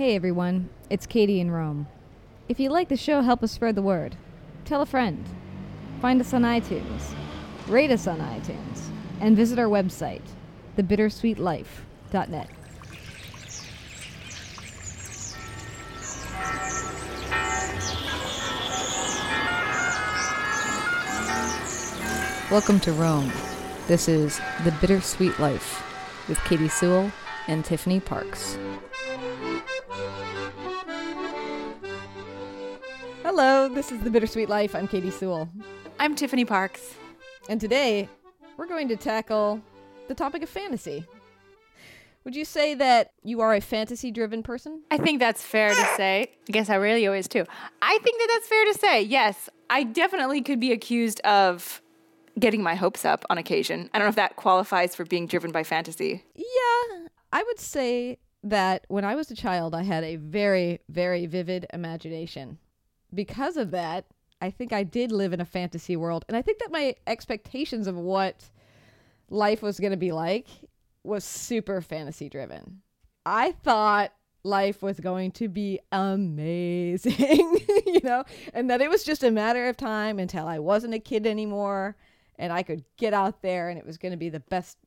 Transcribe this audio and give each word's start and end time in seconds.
Hey 0.00 0.16
everyone, 0.16 0.70
it's 0.88 1.04
Katy 1.04 1.40
in 1.40 1.50
Rome. 1.50 1.86
If 2.48 2.58
you 2.58 2.70
like 2.70 2.88
the 2.88 2.96
show, 2.96 3.20
help 3.20 3.42
us 3.42 3.52
spread 3.52 3.74
the 3.74 3.82
word. 3.82 4.16
Tell 4.64 4.80
a 4.80 4.86
friend. 4.86 5.28
Find 6.00 6.18
us 6.22 6.32
on 6.32 6.40
iTunes. 6.40 7.12
Rate 7.68 7.90
us 7.90 8.06
on 8.06 8.18
iTunes. 8.18 8.80
And 9.20 9.36
visit 9.36 9.58
our 9.58 9.66
website, 9.66 10.22
thebittersweetlife.net. 10.78 12.48
Welcome 22.50 22.80
to 22.80 22.92
Rome. 22.92 23.30
This 23.86 24.08
is 24.08 24.40
The 24.64 24.72
Bittersweet 24.80 25.38
Life 25.38 25.84
with 26.26 26.42
Katy 26.44 26.68
Sewall 26.68 27.12
and 27.48 27.62
Tiffany 27.62 28.00
Parks. 28.00 28.56
Hello, 33.42 33.70
this 33.70 33.90
is 33.90 33.98
The 34.02 34.10
Bittersweet 34.10 34.50
Life. 34.50 34.74
I'm 34.74 34.86
Katy 34.86 35.10
Sewall. 35.10 35.48
I'm 35.98 36.14
Tiffany 36.14 36.44
Parks. 36.44 36.94
And 37.48 37.58
today, 37.58 38.06
we're 38.58 38.66
going 38.66 38.86
to 38.88 38.96
tackle 38.96 39.62
the 40.08 40.14
topic 40.14 40.42
of 40.42 40.50
fantasy. 40.50 41.06
Would 42.24 42.36
you 42.36 42.44
say 42.44 42.74
that 42.74 43.12
you 43.22 43.40
are 43.40 43.54
a 43.54 43.62
fantasy 43.62 44.10
driven 44.10 44.42
person? 44.42 44.82
I 44.90 44.98
think 44.98 45.20
that's 45.20 45.42
fair 45.42 45.70
to 45.70 45.84
say. 45.96 46.32
I 46.50 46.52
guess 46.52 46.68
I 46.68 46.74
really 46.74 47.06
always 47.06 47.28
too. 47.28 47.46
I 47.80 47.98
think 48.02 48.20
that 48.20 48.28
that's 48.30 48.46
fair 48.46 48.64
to 48.66 48.74
say. 48.78 49.02
Yes, 49.04 49.48
I 49.70 49.84
definitely 49.84 50.42
could 50.42 50.60
be 50.60 50.70
accused 50.70 51.20
of 51.20 51.80
getting 52.38 52.62
my 52.62 52.74
hopes 52.74 53.06
up 53.06 53.24
on 53.30 53.38
occasion. 53.38 53.88
I 53.94 53.98
don't 53.98 54.04
know 54.04 54.10
if 54.10 54.16
that 54.16 54.36
qualifies 54.36 54.94
for 54.94 55.06
being 55.06 55.26
driven 55.26 55.50
by 55.50 55.64
fantasy. 55.64 56.26
Yeah, 56.34 57.06
I 57.32 57.42
would 57.42 57.58
say 57.58 58.18
that 58.42 58.84
when 58.88 59.06
I 59.06 59.14
was 59.14 59.30
a 59.30 59.34
child, 59.34 59.74
I 59.74 59.84
had 59.84 60.04
a 60.04 60.16
very, 60.16 60.80
very 60.90 61.24
vivid 61.24 61.64
imagination. 61.72 62.58
Because 63.14 63.56
of 63.56 63.70
that, 63.72 64.06
I 64.40 64.50
think 64.50 64.72
I 64.72 64.82
did 64.82 65.12
live 65.12 65.32
in 65.32 65.40
a 65.40 65.44
fantasy 65.44 65.96
world. 65.96 66.24
And 66.28 66.36
I 66.36 66.42
think 66.42 66.58
that 66.60 66.70
my 66.70 66.94
expectations 67.06 67.86
of 67.86 67.96
what 67.96 68.50
life 69.28 69.62
was 69.62 69.78
going 69.78 69.92
to 69.92 69.96
be 69.96 70.12
like 70.12 70.46
was 71.04 71.24
super 71.24 71.80
fantasy 71.80 72.28
driven. 72.28 72.80
I 73.26 73.52
thought 73.52 74.12
life 74.42 74.82
was 74.82 74.98
going 75.00 75.32
to 75.32 75.48
be 75.48 75.78
amazing, 75.92 77.16
you 77.86 78.00
know, 78.02 78.24
and 78.54 78.70
that 78.70 78.80
it 78.80 78.88
was 78.88 79.04
just 79.04 79.22
a 79.22 79.30
matter 79.30 79.68
of 79.68 79.76
time 79.76 80.18
until 80.18 80.46
I 80.46 80.58
wasn't 80.58 80.94
a 80.94 80.98
kid 80.98 81.26
anymore 81.26 81.96
and 82.38 82.52
I 82.52 82.62
could 82.62 82.84
get 82.96 83.12
out 83.12 83.42
there 83.42 83.68
and 83.68 83.78
it 83.78 83.86
was 83.86 83.98
going 83.98 84.12
to 84.12 84.18
be 84.18 84.30
the 84.30 84.40
best 84.40 84.78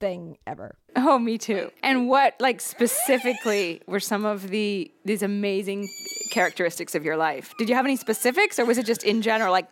thing 0.00 0.38
ever. 0.46 0.76
Oh, 0.94 1.18
me 1.18 1.38
too. 1.38 1.70
And 1.82 2.08
what 2.08 2.34
like 2.40 2.60
specifically 2.60 3.80
were 3.86 4.00
some 4.00 4.24
of 4.24 4.48
the 4.48 4.90
these 5.04 5.22
amazing 5.22 5.88
characteristics 6.36 6.94
of 6.94 7.02
your 7.04 7.16
life? 7.16 7.54
Did 7.58 7.68
you 7.70 7.74
have 7.74 7.86
any 7.86 7.96
specifics 7.96 8.58
or 8.58 8.64
was 8.66 8.76
it 8.78 8.86
just 8.86 9.02
in 9.02 9.22
general 9.22 9.52
like 9.58 9.68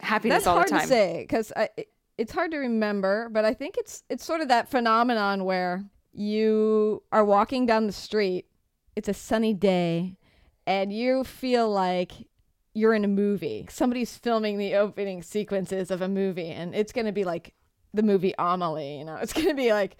happiness 0.00 0.44
That's 0.44 0.46
all 0.46 0.58
the 0.58 0.64
time? 0.64 0.88
That's 0.88 0.90
hard 0.90 1.10
to 1.26 1.26
say 1.26 1.26
cuz 1.28 1.52
it's 2.16 2.32
hard 2.32 2.50
to 2.52 2.58
remember, 2.58 3.28
but 3.30 3.44
I 3.44 3.52
think 3.54 3.76
it's 3.76 4.02
it's 4.08 4.24
sort 4.24 4.40
of 4.40 4.48
that 4.48 4.70
phenomenon 4.70 5.44
where 5.44 5.84
you 6.12 7.02
are 7.12 7.24
walking 7.24 7.66
down 7.66 7.86
the 7.86 7.92
street, 7.92 8.46
it's 8.96 9.08
a 9.08 9.14
sunny 9.14 9.52
day, 9.52 10.16
and 10.66 10.92
you 10.92 11.24
feel 11.24 11.68
like 11.68 12.12
you're 12.72 12.94
in 12.94 13.04
a 13.04 13.08
movie. 13.08 13.66
Somebody's 13.68 14.16
filming 14.16 14.58
the 14.58 14.74
opening 14.74 15.22
sequences 15.22 15.90
of 15.90 16.00
a 16.00 16.08
movie, 16.08 16.48
and 16.48 16.74
it's 16.74 16.92
going 16.92 17.06
to 17.06 17.12
be 17.12 17.24
like 17.24 17.52
the 17.92 18.02
movie 18.02 18.34
Amelie, 18.38 18.98
you 18.98 19.04
know? 19.04 19.16
It's 19.22 19.32
going 19.32 19.48
to 19.48 19.54
be 19.54 19.72
like 19.72 19.96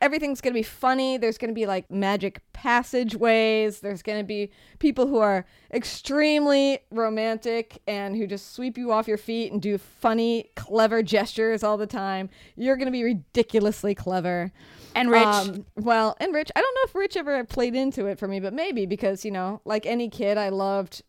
everything's 0.00 0.40
going 0.40 0.52
to 0.52 0.58
be 0.58 0.62
funny. 0.62 1.16
There's 1.16 1.38
going 1.38 1.50
to 1.50 1.54
be 1.54 1.66
like 1.66 1.90
magic 1.90 2.40
passageways. 2.52 3.80
There's 3.80 4.02
going 4.02 4.18
to 4.18 4.24
be 4.24 4.50
people 4.78 5.06
who 5.06 5.18
are 5.18 5.46
extremely 5.72 6.80
romantic 6.90 7.80
and 7.86 8.16
who 8.16 8.26
just 8.26 8.54
sweep 8.54 8.76
you 8.76 8.92
off 8.92 9.08
your 9.08 9.16
feet 9.16 9.52
and 9.52 9.60
do 9.60 9.78
funny, 9.78 10.50
clever 10.54 11.02
gestures 11.02 11.62
all 11.62 11.76
the 11.76 11.86
time. 11.86 12.28
You're 12.56 12.76
going 12.76 12.86
to 12.86 12.92
be 12.92 13.04
ridiculously 13.04 13.94
clever. 13.94 14.52
And 14.94 15.10
rich. 15.10 15.24
Um, 15.24 15.66
well, 15.76 16.16
and 16.20 16.32
Rich, 16.34 16.50
I 16.56 16.60
don't 16.60 16.74
know 16.74 16.80
if 16.84 16.94
Rich 16.94 17.18
ever 17.18 17.44
played 17.44 17.74
into 17.74 18.06
it 18.06 18.18
for 18.18 18.26
me, 18.26 18.40
but 18.40 18.54
maybe 18.54 18.86
because, 18.86 19.26
you 19.26 19.30
know, 19.30 19.60
like 19.66 19.84
any 19.84 20.08
kid, 20.08 20.38
I 20.38 20.48
loved 20.48 21.02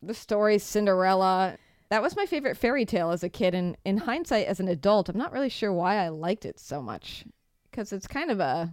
the 0.00 0.14
story 0.14 0.58
Cinderella. 0.58 1.58
That 1.90 2.00
was 2.00 2.16
my 2.16 2.24
favorite 2.24 2.56
fairy 2.56 2.86
tale 2.86 3.10
as 3.10 3.22
a 3.22 3.28
kid. 3.28 3.54
And 3.54 3.76
in 3.84 3.98
hindsight, 3.98 4.46
as 4.46 4.60
an 4.60 4.68
adult, 4.68 5.10
I'm 5.10 5.18
not 5.18 5.30
really 5.30 5.50
sure 5.50 5.70
why 5.70 5.96
I 5.96 6.08
liked 6.08 6.46
it 6.46 6.58
so 6.58 6.80
much 6.80 7.26
because 7.72 7.92
it's 7.92 8.06
kind 8.06 8.30
of 8.30 8.38
a 8.38 8.72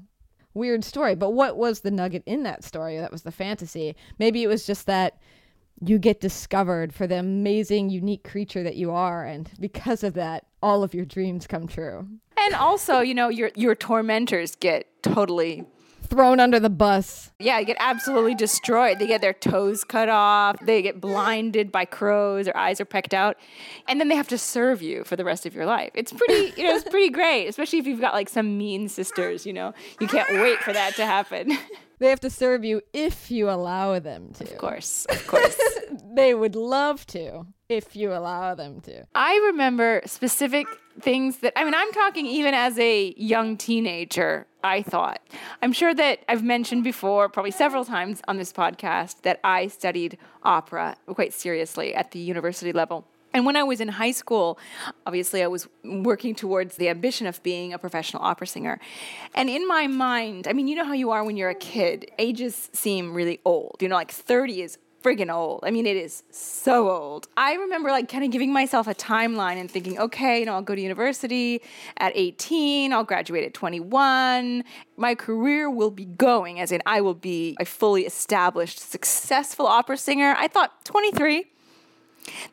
weird 0.54 0.84
story. 0.84 1.16
But 1.16 1.32
what 1.32 1.58
was 1.58 1.80
the 1.80 1.90
nugget 1.90 2.22
in 2.28 2.44
that 2.44 2.64
story? 2.64 2.98
That 2.98 3.12
was 3.12 3.24
the 3.24 3.32
fantasy. 3.32 3.96
Maybe 4.20 4.44
it 4.44 4.48
was 4.48 4.68
just 4.68 4.86
that 4.86 5.20
you 5.82 5.98
get 5.98 6.20
discovered 6.20 6.94
for 6.94 7.08
the 7.08 7.16
amazing, 7.16 7.90
unique 7.90 8.24
creature 8.24 8.62
that 8.64 8.76
you 8.76 8.92
are. 8.92 9.26
And 9.26 9.50
because 9.60 10.04
of 10.04 10.14
that, 10.16 10.46
all 10.62 10.84
of 10.84 10.94
your 10.94 11.06
dreams 11.06 11.48
come 11.48 11.68
true. 11.68 12.08
And 12.38 12.54
also, 12.56 13.00
you 13.00 13.14
know, 13.16 13.30
your 13.30 13.52
your 13.56 13.76
tormentors 13.76 14.56
get 14.56 14.88
totally 15.02 15.66
thrown 16.10 16.40
under 16.40 16.60
the 16.60 16.70
bus. 16.70 17.32
Yeah, 17.40 17.60
they 17.60 17.66
get 17.66 17.78
absolutely 17.80 18.36
destroyed. 18.36 19.00
They 19.00 19.08
get 19.08 19.22
their 19.22 19.34
toes 19.34 19.84
cut 19.84 20.10
off. 20.10 20.58
They 20.62 20.82
get 20.82 21.00
blinded 21.00 21.72
by 21.72 21.86
crows. 21.86 22.46
Their 22.46 22.58
eyes 22.58 22.82
are 22.82 22.86
pecked 22.86 23.14
out, 23.14 23.38
and 23.88 24.00
then 24.00 24.08
they 24.08 24.16
have 24.16 24.28
to 24.30 24.38
serve 24.38 24.82
you 24.82 25.04
for 25.04 25.16
the 25.16 25.24
rest 25.26 25.46
of 25.46 25.54
your 25.56 25.66
life. 25.66 25.92
It's 25.94 26.12
pretty, 26.12 26.54
you 26.62 26.68
know, 26.68 26.76
it's 26.76 26.90
pretty 26.90 27.10
great, 27.10 27.48
especially 27.48 27.80
if 27.80 27.88
you've 27.88 28.02
got 28.02 28.14
like 28.14 28.30
some 28.30 28.58
mean 28.58 28.90
sisters. 28.90 29.46
You 29.46 29.54
know, 29.54 29.74
you 30.00 30.08
can't 30.08 30.30
wait 30.42 30.60
for 30.60 30.74
that 30.74 30.96
to 30.96 31.06
happen. 31.06 31.58
They 32.00 32.10
have 32.10 32.22
to 32.22 32.30
serve 32.30 32.64
you 32.64 32.82
if 32.94 33.30
you 33.30 33.50
allow 33.50 34.00
them 34.00 34.32
to. 34.36 34.44
Of 34.46 34.58
course, 34.58 35.06
of 35.10 35.28
course. 35.28 35.58
they 36.16 36.34
would 36.34 36.56
love 36.56 37.06
to 37.08 37.46
if 37.68 37.96
you 37.96 38.14
allow 38.14 38.56
them 38.56 38.82
to. 38.82 39.06
I 39.14 39.36
remember 39.52 40.02
specific 40.06 40.66
things 41.02 41.38
that, 41.38 41.54
I 41.58 41.64
mean, 41.64 41.74
I'm 41.76 41.92
talking 41.92 42.26
even 42.26 42.54
as 42.54 42.80
a 42.80 43.14
young 43.18 43.58
teenager, 43.58 44.48
I 44.64 44.82
thought. 44.82 45.22
I'm 45.62 45.74
sure 45.74 45.94
that 45.94 46.20
I've 46.28 46.44
mentioned 46.44 46.84
before, 46.84 47.30
probably 47.30 47.52
several 47.52 47.86
times 47.86 48.22
on 48.28 48.38
this 48.38 48.52
podcast, 48.52 49.22
that 49.22 49.40
I 49.44 49.68
studied 49.68 50.18
opera 50.44 50.96
quite 51.08 51.34
seriously 51.34 51.94
at 51.94 52.12
the 52.12 52.20
university 52.20 52.72
level. 52.72 53.06
And 53.34 53.46
when 53.46 53.56
I 53.56 53.64
was 53.64 53.80
in 53.80 53.88
high 53.88 54.12
school, 54.12 54.58
obviously 55.06 55.44
I 55.44 55.48
was 55.48 55.68
working 55.84 56.36
towards 56.36 56.78
the 56.78 56.90
ambition 56.90 57.28
of 57.28 57.42
being 57.44 57.74
a 57.74 57.78
professional 57.78 58.24
opera 58.24 58.48
singer. 58.48 58.80
And 59.36 59.50
in 59.50 59.68
my 59.68 59.88
mind, 59.88 60.48
I 60.48 60.54
mean, 60.54 60.68
you 60.68 60.76
know 60.76 60.86
how 60.86 60.94
you 60.94 61.12
are 61.12 61.24
when 61.24 61.38
you're 61.38 61.50
a 61.50 61.56
kid, 61.56 62.10
ages 62.18 62.70
seem 62.74 63.14
really 63.14 63.40
old. 63.46 63.78
You 63.82 63.90
know, 63.90 63.96
like 63.96 64.12
30 64.12 64.62
is 64.64 64.78
friggin' 65.04 65.34
old. 65.34 65.62
I 65.64 65.72
mean, 65.72 65.86
it 65.86 65.96
is 65.96 66.24
so 66.32 66.90
old. 66.90 67.28
I 67.38 67.54
remember 67.54 67.90
like 67.90 68.10
kind 68.10 68.24
of 68.24 68.32
giving 68.32 68.52
myself 68.52 68.88
a 68.88 68.94
timeline 68.94 69.58
and 69.58 69.70
thinking, 69.70 69.98
okay, 70.00 70.40
you 70.42 70.46
know, 70.46 70.54
I'll 70.54 70.62
go 70.62 70.76
to 70.76 70.82
university 70.82 71.62
at 71.98 72.12
18, 72.16 72.92
I'll 72.92 73.04
graduate 73.04 73.46
at 73.46 73.54
21. 73.54 74.64
My 74.98 75.16
career 75.16 75.70
will 75.70 75.92
be 75.92 76.06
going, 76.06 76.60
as 76.60 76.72
in 76.72 76.82
I 76.86 77.02
will 77.02 77.14
be 77.14 77.56
a 77.60 77.66
fully 77.66 78.06
established, 78.06 78.80
successful 78.80 79.68
opera 79.68 79.98
singer. 79.98 80.36
I 80.38 80.48
thought 80.48 80.84
23. 80.86 81.46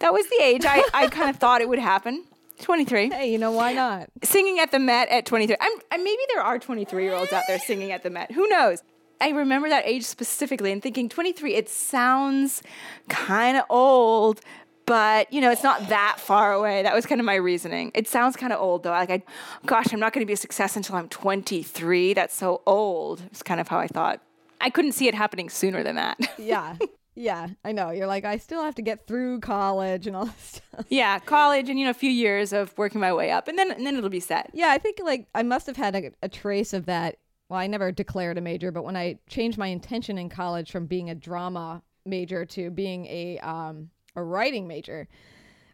That 0.01 0.13
was 0.13 0.27
the 0.29 0.41
age 0.43 0.65
I, 0.65 0.85
I 0.95 1.09
kind 1.09 1.31
of 1.31 1.37
thought 1.37 1.61
it 1.61 1.69
would 1.69 1.79
happen. 1.79 2.25
23. 2.61 3.11
Hey, 3.11 3.31
you 3.31 3.39
know, 3.39 3.53
why 3.53 3.73
not? 3.73 4.09
Singing 4.23 4.59
at 4.59 4.71
the 4.71 4.79
Met 4.79 5.09
at 5.09 5.27
23. 5.27 5.57
I'm, 5.61 5.73
I, 5.91 5.97
maybe 5.99 6.23
there 6.33 6.43
are 6.43 6.59
23 6.59 7.05
year 7.05 7.15
olds 7.15 7.33
out 7.33 7.45
there 7.47 7.59
singing 7.59 7.93
at 7.93 8.03
the 8.03 8.11
Met. 8.11 8.33
Who 8.33 8.49
knows? 8.49 8.83
I 9.21 9.31
remember 9.31 9.69
that 9.69 9.87
age 9.87 10.05
specifically 10.05 10.73
and 10.73 10.83
thinking 10.83 11.09
23, 11.09 11.55
it 11.55 11.69
sounds 11.69 12.63
kind 13.09 13.57
of 13.57 13.65
old, 13.71 14.41
but 14.85 15.33
you 15.33 15.41
know, 15.41 15.51
it's 15.51 15.63
not 15.63 15.89
that 15.89 16.17
far 16.19 16.53
away. 16.53 16.83
That 16.83 16.95
was 16.95 17.07
kind 17.07 17.21
of 17.21 17.25
my 17.25 17.37
reasoning. 17.37 17.93
It 17.95 18.09
sounds 18.09 18.37
kind 18.37 18.53
of 18.53 18.61
old 18.61 18.83
though. 18.83 18.91
Like, 18.91 19.11
I, 19.11 19.23
gosh, 19.65 19.93
I'm 19.93 20.01
not 20.01 20.13
going 20.13 20.23
to 20.23 20.27
be 20.27 20.35
a 20.35 20.39
success 20.39 20.77
until 20.77 20.97
I'm 20.97 21.09
23. 21.09 22.15
That's 22.15 22.35
so 22.35 22.63
old. 22.67 23.23
It's 23.27 23.43
kind 23.43 23.61
of 23.61 23.69
how 23.69 23.79
I 23.79 23.87
thought. 23.87 24.21
I 24.61 24.71
couldn't 24.71 24.93
see 24.93 25.09
it 25.09 25.15
happening 25.15 25.51
sooner 25.51 25.83
than 25.83 25.97
that. 25.97 26.19
yeah. 26.39 26.77
Yeah, 27.19 27.49
I 27.65 27.73
know. 27.73 27.91
You're 27.91 28.07
like, 28.07 28.27
I 28.27 28.37
still 28.37 28.63
have 28.63 28.75
to 28.75 28.83
get 28.83 29.07
through 29.07 29.41
college 29.41 30.07
and 30.07 30.15
all 30.15 30.27
this 30.27 30.61
stuff. 30.69 30.87
Yeah, 30.89 31.19
college 31.19 31.69
and 31.71 31.79
you 31.79 31.87
know 31.87 31.91
a 31.91 31.95
few 31.95 32.11
years 32.11 32.53
of 32.53 32.77
working 32.77 33.01
my 33.01 33.13
way 33.13 33.31
up, 33.31 33.49
and 33.49 33.59
then 33.59 33.73
and 33.73 33.85
then 33.87 33.97
it'll 33.97 34.11
be 34.11 34.21
set. 34.21 34.51
Yeah, 34.53 34.69
I 34.69 34.79
think 34.79 34.99
like 35.03 35.27
I 35.35 35.43
must 35.43 35.67
have 35.67 35.77
had 35.77 35.97
a, 35.97 36.11
a 36.23 36.29
trace 36.29 36.73
of 36.73 36.87
that. 36.87 37.17
Well, 37.49 37.59
I 37.59 37.67
never 37.69 37.91
declared 37.91 38.39
a 38.39 38.41
major, 38.41 38.71
but 38.71 38.85
when 38.85 38.97
I 38.97 39.19
changed 39.29 39.57
my 39.57 39.69
intention 39.69 40.19
in 40.19 40.29
college 40.29 40.71
from 40.71 40.87
being 40.87 41.09
a 41.09 41.15
drama 41.15 41.83
major 42.05 42.45
to 42.45 42.71
being 42.71 43.07
a 43.07 43.39
um, 43.39 43.91
a 44.15 44.23
writing 44.23 44.69
major, 44.69 45.09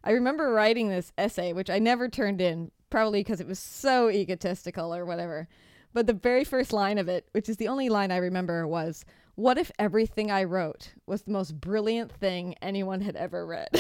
I 0.05 0.13
remember 0.13 0.53
writing 0.53 0.89
this 0.89 1.13
essay, 1.19 1.53
which 1.53 1.71
I 1.71 1.81
never 1.81 2.09
turned 2.09 2.41
in, 2.41 2.71
probably 2.89 3.21
because 3.21 3.41
it 3.41 3.49
was 3.49 3.59
so 3.59 4.11
egotistical 4.11 4.95
or 4.95 5.05
whatever. 5.05 5.49
But 5.93 6.07
the 6.07 6.13
very 6.15 6.45
first 6.45 6.73
line 6.73 6.99
of 6.99 7.09
it, 7.09 7.29
which 7.33 7.49
is 7.49 7.57
the 7.57 7.69
only 7.69 7.89
line 7.89 8.11
I 8.11 8.17
remember, 8.17 8.67
was 8.67 9.05
what 9.35 9.59
if 9.59 9.71
everything 9.79 10.31
I 10.31 10.45
wrote 10.45 10.93
was 11.07 11.23
the 11.23 11.33
most 11.33 11.61
brilliant 11.61 12.13
thing 12.13 12.55
anyone 12.61 13.01
had 13.01 13.17
ever 13.17 13.47
read? 13.47 13.69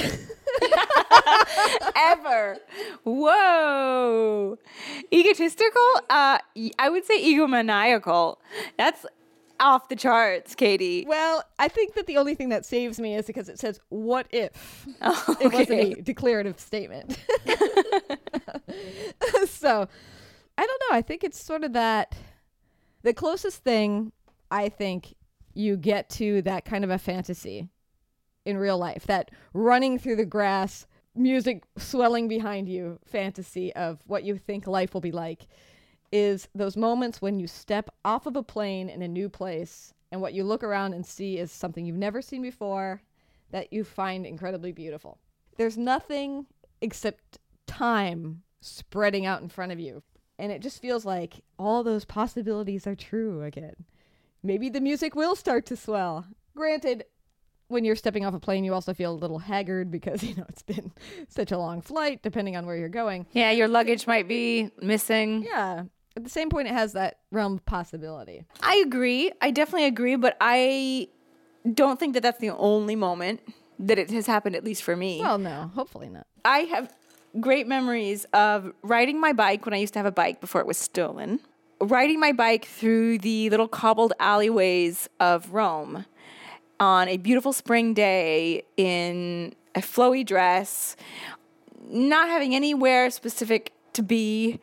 ever. 1.96 2.58
Whoa. 3.04 4.58
Egotistical? 5.12 5.82
Uh, 6.08 6.38
I 6.78 6.88
would 6.88 7.04
say 7.04 7.22
egomaniacal. 7.22 8.36
That's 8.78 9.04
off 9.60 9.88
the 9.88 9.96
charts, 9.96 10.54
Katy. 10.54 11.04
Well, 11.06 11.44
I 11.58 11.68
think 11.68 11.94
that 11.94 12.06
the 12.06 12.16
only 12.16 12.34
thing 12.34 12.48
that 12.48 12.66
saves 12.66 12.98
me 12.98 13.14
is 13.14 13.26
because 13.26 13.48
it 13.48 13.58
says 13.58 13.80
"What 13.90 14.26
if." 14.30 14.86
Oh, 15.02 15.36
It 15.40 15.52
wasn't 15.52 15.80
a 15.80 15.94
declarative 16.02 16.58
statement. 16.58 17.10
so, 19.46 19.88
I 20.58 20.66
don't 20.66 20.82
know. 20.90 20.96
I 20.96 21.02
think 21.02 21.24
it's 21.24 21.42
sort 21.42 21.64
of 21.64 21.72
that 21.74 22.14
the 23.02 23.12
closest 23.12 23.62
thing 23.62 24.12
I 24.50 24.68
think 24.68 25.14
you 25.54 25.76
get 25.76 26.08
to 26.10 26.42
that 26.42 26.64
kind 26.64 26.84
of 26.84 26.90
a 26.90 26.98
fantasy 26.98 27.68
in 28.44 28.56
real 28.56 28.78
life, 28.78 29.06
that 29.06 29.30
running 29.52 29.98
through 29.98 30.16
the 30.16 30.24
grass, 30.24 30.86
music 31.14 31.62
swelling 31.76 32.26
behind 32.28 32.68
you 32.68 32.98
fantasy 33.04 33.72
of 33.74 34.00
what 34.06 34.24
you 34.24 34.36
think 34.38 34.66
life 34.66 34.94
will 34.94 35.00
be 35.00 35.12
like 35.12 35.46
is 36.10 36.48
those 36.54 36.76
moments 36.76 37.22
when 37.22 37.38
you 37.38 37.46
step 37.46 37.90
off 38.04 38.26
of 38.26 38.36
a 38.36 38.42
plane 38.42 38.88
in 38.88 39.02
a 39.02 39.08
new 39.08 39.28
place 39.28 39.94
and 40.10 40.20
what 40.20 40.34
you 40.34 40.44
look 40.44 40.62
around 40.62 40.92
and 40.92 41.04
see 41.04 41.38
is 41.38 41.50
something 41.50 41.86
you've 41.86 41.96
never 41.96 42.20
seen 42.20 42.42
before 42.42 43.02
that 43.50 43.72
you 43.72 43.84
find 43.84 44.26
incredibly 44.26 44.72
beautiful. 44.72 45.18
There's 45.56 45.78
nothing 45.78 46.46
except 46.80 47.38
time 47.66 48.42
spreading 48.60 49.26
out 49.26 49.42
in 49.42 49.48
front 49.48 49.72
of 49.72 49.80
you. 49.80 50.02
And 50.38 50.50
it 50.50 50.60
just 50.60 50.82
feels 50.82 51.04
like 51.04 51.42
all 51.58 51.82
those 51.82 52.04
possibilities 52.04 52.86
are 52.86 52.94
true 52.94 53.42
again. 53.42 53.74
Maybe 54.42 54.68
the 54.68 54.80
music 54.80 55.14
will 55.14 55.36
start 55.36 55.66
to 55.66 55.76
swell. 55.76 56.26
Granted, 56.56 57.04
when 57.68 57.84
you're 57.84 57.96
stepping 57.96 58.24
off 58.24 58.34
a 58.34 58.40
plane, 58.40 58.64
you 58.64 58.74
also 58.74 58.92
feel 58.92 59.12
a 59.12 59.14
little 59.14 59.38
haggard 59.38 59.90
because, 59.90 60.22
you 60.28 60.34
know, 60.34 60.44
it's 60.48 60.62
been 60.62 60.92
such 61.28 61.52
a 61.52 61.58
long 61.58 61.80
flight, 61.80 62.22
depending 62.22 62.56
on 62.56 62.66
where 62.66 62.76
you're 62.76 62.88
going. 62.88 63.26
Yeah, 63.32 63.50
your 63.50 63.68
luggage 63.68 64.06
might 64.06 64.28
be 64.28 64.70
missing. 64.80 65.44
Yeah. 65.44 65.84
At 66.16 66.24
the 66.24 66.30
same 66.30 66.50
point, 66.50 66.68
it 66.68 66.74
has 66.74 66.92
that 66.92 67.20
realm 67.30 67.54
of 67.54 67.64
possibility. 67.64 68.44
I 68.60 68.76
agree. 68.76 69.32
I 69.40 69.50
definitely 69.50 69.86
agree, 69.86 70.16
but 70.16 70.36
I 70.40 71.08
don't 71.72 71.98
think 71.98 72.14
that 72.14 72.22
that's 72.22 72.38
the 72.38 72.50
only 72.50 72.96
moment 72.96 73.40
that 73.78 73.98
it 73.98 74.10
has 74.10 74.26
happened, 74.26 74.54
at 74.54 74.64
least 74.64 74.82
for 74.82 74.94
me. 74.94 75.20
Well, 75.20 75.38
no, 75.38 75.70
hopefully 75.74 76.10
not. 76.10 76.26
I 76.44 76.60
have 76.60 76.92
great 77.40 77.66
memories 77.66 78.26
of 78.34 78.72
riding 78.82 79.18
my 79.20 79.32
bike 79.32 79.64
when 79.64 79.72
I 79.72 79.78
used 79.78 79.94
to 79.94 79.98
have 79.98 80.06
a 80.06 80.12
bike 80.12 80.40
before 80.40 80.60
it 80.60 80.66
was 80.66 80.76
stolen. 80.76 81.40
Riding 81.82 82.20
my 82.20 82.30
bike 82.30 82.64
through 82.64 83.18
the 83.18 83.50
little 83.50 83.66
cobbled 83.66 84.12
alleyways 84.20 85.08
of 85.18 85.52
Rome 85.52 86.06
on 86.78 87.08
a 87.08 87.16
beautiful 87.16 87.52
spring 87.52 87.92
day 87.92 88.62
in 88.76 89.52
a 89.74 89.80
flowy 89.80 90.24
dress, 90.24 90.94
not 91.88 92.28
having 92.28 92.54
anywhere 92.54 93.10
specific 93.10 93.72
to 93.94 94.02
be, 94.04 94.60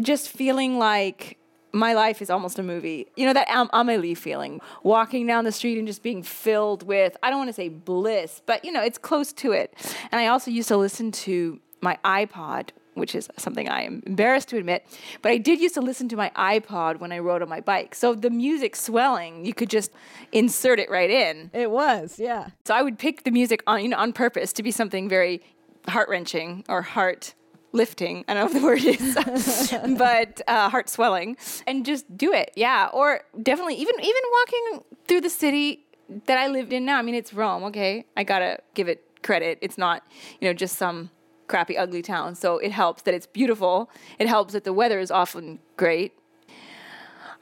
just 0.00 0.28
feeling 0.28 0.78
like 0.78 1.38
my 1.72 1.92
life 1.92 2.22
is 2.22 2.30
almost 2.30 2.56
a 2.56 2.62
movie. 2.62 3.08
You 3.16 3.26
know 3.26 3.32
that 3.32 3.48
Am- 3.50 3.70
Amelie 3.72 4.14
feeling, 4.14 4.60
walking 4.84 5.26
down 5.26 5.42
the 5.42 5.50
street 5.50 5.76
and 5.76 5.88
just 5.88 6.04
being 6.04 6.22
filled 6.22 6.84
with 6.84 7.16
I 7.24 7.30
don't 7.30 7.38
want 7.38 7.48
to 7.48 7.54
say 7.54 7.68
bliss, 7.68 8.42
but 8.46 8.64
you 8.64 8.70
know 8.70 8.82
it's 8.82 8.98
close 8.98 9.32
to 9.34 9.50
it. 9.50 9.74
And 10.12 10.20
I 10.20 10.28
also 10.28 10.52
used 10.52 10.68
to 10.68 10.76
listen 10.76 11.10
to 11.12 11.58
my 11.80 11.98
iPod, 12.04 12.68
which 12.94 13.14
is 13.14 13.28
something 13.38 13.68
I 13.68 13.82
am 13.82 14.02
embarrassed 14.06 14.48
to 14.48 14.58
admit, 14.58 14.86
but 15.22 15.32
I 15.32 15.38
did 15.38 15.60
used 15.60 15.74
to 15.74 15.80
listen 15.80 16.08
to 16.10 16.16
my 16.16 16.30
iPod 16.36 17.00
when 17.00 17.12
I 17.12 17.18
rode 17.18 17.42
on 17.42 17.48
my 17.48 17.60
bike. 17.60 17.94
So 17.94 18.14
the 18.14 18.30
music 18.30 18.76
swelling, 18.76 19.44
you 19.44 19.54
could 19.54 19.70
just 19.70 19.90
insert 20.32 20.78
it 20.78 20.90
right 20.90 21.10
in. 21.10 21.50
It 21.52 21.70
was, 21.70 22.18
yeah. 22.18 22.50
So 22.64 22.74
I 22.74 22.82
would 22.82 22.98
pick 22.98 23.24
the 23.24 23.30
music 23.30 23.62
on 23.66 23.82
you 23.82 23.88
know 23.88 23.96
on 23.96 24.12
purpose 24.12 24.52
to 24.54 24.62
be 24.62 24.70
something 24.70 25.08
very 25.08 25.42
heart 25.88 26.08
wrenching 26.08 26.64
or 26.68 26.82
heart 26.82 27.34
lifting. 27.72 28.24
I 28.28 28.34
don't 28.34 28.52
know 28.52 28.60
what 28.60 28.60
the 28.60 28.66
word 28.66 28.84
is, 28.84 29.96
but 29.98 30.40
uh, 30.46 30.68
heart 30.68 30.88
swelling, 30.88 31.36
and 31.66 31.84
just 31.84 32.16
do 32.16 32.32
it. 32.32 32.52
Yeah, 32.56 32.88
or 32.92 33.22
definitely 33.42 33.76
even 33.76 33.94
even 34.00 34.22
walking 34.32 34.84
through 35.06 35.22
the 35.22 35.30
city 35.30 35.86
that 36.26 36.38
I 36.38 36.48
lived 36.48 36.72
in 36.72 36.84
now. 36.84 36.98
I 36.98 37.02
mean, 37.02 37.14
it's 37.14 37.32
Rome. 37.32 37.64
Okay, 37.64 38.06
I 38.16 38.24
gotta 38.24 38.58
give 38.74 38.88
it 38.88 39.04
credit. 39.22 39.58
It's 39.62 39.78
not 39.78 40.02
you 40.40 40.48
know 40.48 40.54
just 40.54 40.76
some 40.76 41.10
crappy 41.48 41.76
ugly 41.76 42.02
town. 42.02 42.34
So 42.34 42.58
it 42.58 42.72
helps 42.72 43.02
that 43.02 43.14
it's 43.14 43.26
beautiful. 43.26 43.90
It 44.18 44.28
helps 44.28 44.52
that 44.52 44.64
the 44.64 44.72
weather 44.72 44.98
is 44.98 45.10
often 45.10 45.58
great. 45.76 46.12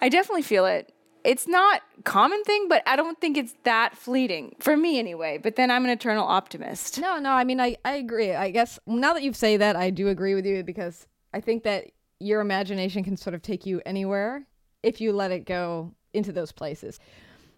I 0.00 0.08
definitely 0.08 0.42
feel 0.42 0.66
it. 0.66 0.92
It's 1.22 1.46
not 1.46 1.82
common 2.04 2.42
thing, 2.44 2.66
but 2.68 2.82
I 2.86 2.96
don't 2.96 3.20
think 3.20 3.36
it's 3.36 3.54
that 3.64 3.94
fleeting 3.94 4.56
for 4.58 4.74
me 4.76 4.98
anyway. 4.98 5.38
But 5.38 5.56
then 5.56 5.70
I'm 5.70 5.84
an 5.84 5.90
eternal 5.90 6.26
optimist. 6.26 6.98
No, 6.98 7.18
no, 7.18 7.30
I 7.30 7.44
mean, 7.44 7.60
I, 7.60 7.76
I 7.84 7.96
agree. 7.96 8.32
I 8.32 8.50
guess 8.50 8.78
now 8.86 9.12
that 9.12 9.22
you 9.22 9.34
say 9.34 9.58
that, 9.58 9.76
I 9.76 9.90
do 9.90 10.08
agree 10.08 10.34
with 10.34 10.46
you 10.46 10.64
because 10.64 11.06
I 11.34 11.40
think 11.40 11.64
that 11.64 11.86
your 12.20 12.40
imagination 12.40 13.04
can 13.04 13.16
sort 13.16 13.34
of 13.34 13.42
take 13.42 13.66
you 13.66 13.82
anywhere 13.84 14.46
if 14.82 15.00
you 15.00 15.12
let 15.12 15.30
it 15.30 15.44
go 15.44 15.92
into 16.14 16.32
those 16.32 16.52
places. 16.52 16.98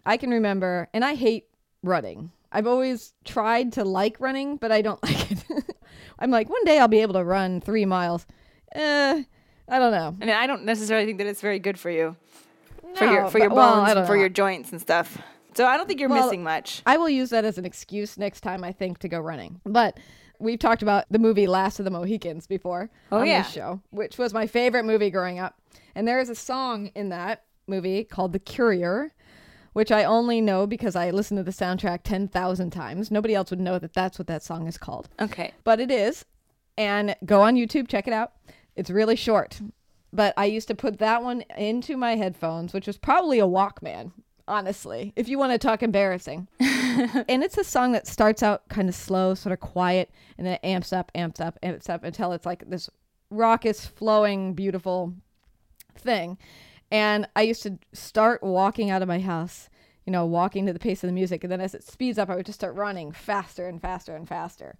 I 0.05 0.17
can 0.17 0.31
remember, 0.31 0.89
and 0.93 1.05
I 1.05 1.15
hate 1.15 1.45
running. 1.83 2.31
I've 2.51 2.67
always 2.67 3.13
tried 3.23 3.73
to 3.73 3.83
like 3.83 4.19
running, 4.19 4.57
but 4.57 4.71
I 4.71 4.81
don't 4.81 5.01
like 5.03 5.31
it. 5.31 5.43
I'm 6.19 6.31
like, 6.31 6.49
one 6.49 6.63
day 6.65 6.79
I'll 6.79 6.87
be 6.87 7.01
able 7.01 7.13
to 7.13 7.23
run 7.23 7.61
three 7.61 7.85
miles. 7.85 8.25
Eh, 8.73 9.23
I 9.69 9.79
don't 9.79 9.91
know. 9.91 10.15
I 10.21 10.25
mean, 10.25 10.35
I 10.35 10.47
don't 10.47 10.63
necessarily 10.65 11.05
think 11.05 11.17
that 11.19 11.27
it's 11.27 11.41
very 11.41 11.59
good 11.59 11.79
for 11.79 11.89
you, 11.89 12.15
for 12.95 13.05
your 13.05 13.29
for 13.29 13.39
your 13.39 13.49
but- 13.49 13.55
well, 13.55 13.75
bones 13.85 13.91
and 13.97 14.07
for 14.07 14.15
know. 14.15 14.19
your 14.21 14.29
joints 14.29 14.71
and 14.71 14.81
stuff. 14.81 15.17
So 15.55 15.65
I 15.67 15.77
don't 15.77 15.87
think 15.87 15.99
you're 15.99 16.09
Well, 16.09 16.25
missing 16.25 16.43
much. 16.43 16.81
I 16.85 16.97
will 16.97 17.09
use 17.09 17.29
that 17.29 17.45
as 17.45 17.57
an 17.59 17.65
excuse 17.65 18.17
next 18.17 18.41
time 18.41 18.63
I 18.63 18.71
think 18.71 18.97
to 18.99 19.07
go 19.07 19.19
running. 19.19 19.61
But 19.65 19.99
we've 20.39 20.57
talked 20.57 20.81
about 20.81 21.05
the 21.11 21.19
movie 21.19 21.45
Last 21.45 21.77
of 21.79 21.85
the 21.85 21.91
Mohicans 21.91 22.47
before 22.47 22.89
Oh, 23.11 23.19
on 23.19 23.27
yeah. 23.27 23.43
this 23.43 23.51
show, 23.51 23.79
which 23.91 24.17
was 24.17 24.33
my 24.33 24.47
favorite 24.47 24.83
movie 24.83 25.11
growing 25.11 25.37
up. 25.37 25.59
And 25.93 26.07
there 26.07 26.19
is 26.19 26.29
a 26.29 26.35
song 26.35 26.87
in 26.95 27.09
that 27.09 27.43
movie 27.67 28.03
called 28.03 28.33
The 28.33 28.39
Courier, 28.39 29.11
which 29.73 29.91
I 29.91 30.03
only 30.03 30.39
know 30.39 30.65
because 30.65 30.95
I 30.95 31.11
listened 31.11 31.39
to 31.39 31.43
the 31.43 31.51
soundtrack 31.51 32.01
10,000 32.03 32.69
times. 32.69 33.11
Nobody 33.11 33.35
else 33.35 33.49
would 33.49 33.59
know 33.59 33.79
that 33.79 33.93
that's 33.93 34.17
what 34.17 34.27
that 34.27 34.43
song 34.43 34.67
is 34.67 34.77
called. 34.77 35.09
Okay. 35.19 35.53
But 35.63 35.79
it 35.79 35.91
is. 35.91 36.25
And 36.77 37.15
go 37.25 37.41
on 37.41 37.55
YouTube, 37.55 37.87
check 37.87 38.07
it 38.07 38.13
out. 38.13 38.33
It's 38.75 38.89
really 38.89 39.15
short. 39.15 39.61
But 40.11 40.33
I 40.37 40.45
used 40.45 40.67
to 40.67 40.75
put 40.75 40.99
that 40.99 41.23
one 41.23 41.41
into 41.57 41.97
my 41.97 42.15
headphones, 42.15 42.73
which 42.73 42.87
was 42.87 42.97
probably 42.97 43.39
a 43.39 43.47
Walkman, 43.47 44.11
honestly, 44.47 45.11
if 45.15 45.27
you 45.27 45.39
want 45.39 45.51
to 45.51 45.57
talk 45.57 45.81
embarrassing. 45.81 46.47
and 46.59 47.43
it's 47.43 47.57
a 47.57 47.63
song 47.63 47.93
that 47.93 48.07
starts 48.07 48.43
out 48.43 48.67
kind 48.69 48.87
of 48.87 48.95
slow, 48.95 49.33
sort 49.33 49.53
of 49.53 49.59
quiet, 49.59 50.11
and 50.37 50.45
then 50.45 50.53
it 50.55 50.61
amps 50.63 50.93
up, 50.93 51.11
amps 51.15 51.39
up, 51.39 51.57
amps 51.63 51.89
up 51.89 52.03
until 52.03 52.31
it's 52.31 52.45
like 52.45 52.69
this 52.69 52.89
raucous, 53.31 53.85
flowing, 53.85 54.53
beautiful 54.53 55.13
thing. 55.95 56.37
And 56.93 57.27
I 57.35 57.41
used 57.41 57.63
to 57.63 57.79
start 57.91 58.43
walking 58.43 58.91
out 58.91 59.01
of 59.01 59.07
my 59.07 59.19
house, 59.19 59.67
you 60.05 60.13
know, 60.13 60.27
walking 60.27 60.67
to 60.67 60.73
the 60.73 60.79
pace 60.79 61.03
of 61.03 61.07
the 61.07 61.13
music. 61.13 61.43
And 61.43 61.51
then 61.51 61.59
as 61.59 61.73
it 61.73 61.83
speeds 61.83 62.19
up, 62.19 62.29
I 62.29 62.35
would 62.35 62.45
just 62.45 62.59
start 62.59 62.75
running 62.75 63.11
faster 63.11 63.67
and 63.67 63.81
faster 63.81 64.15
and 64.15 64.29
faster. 64.29 64.77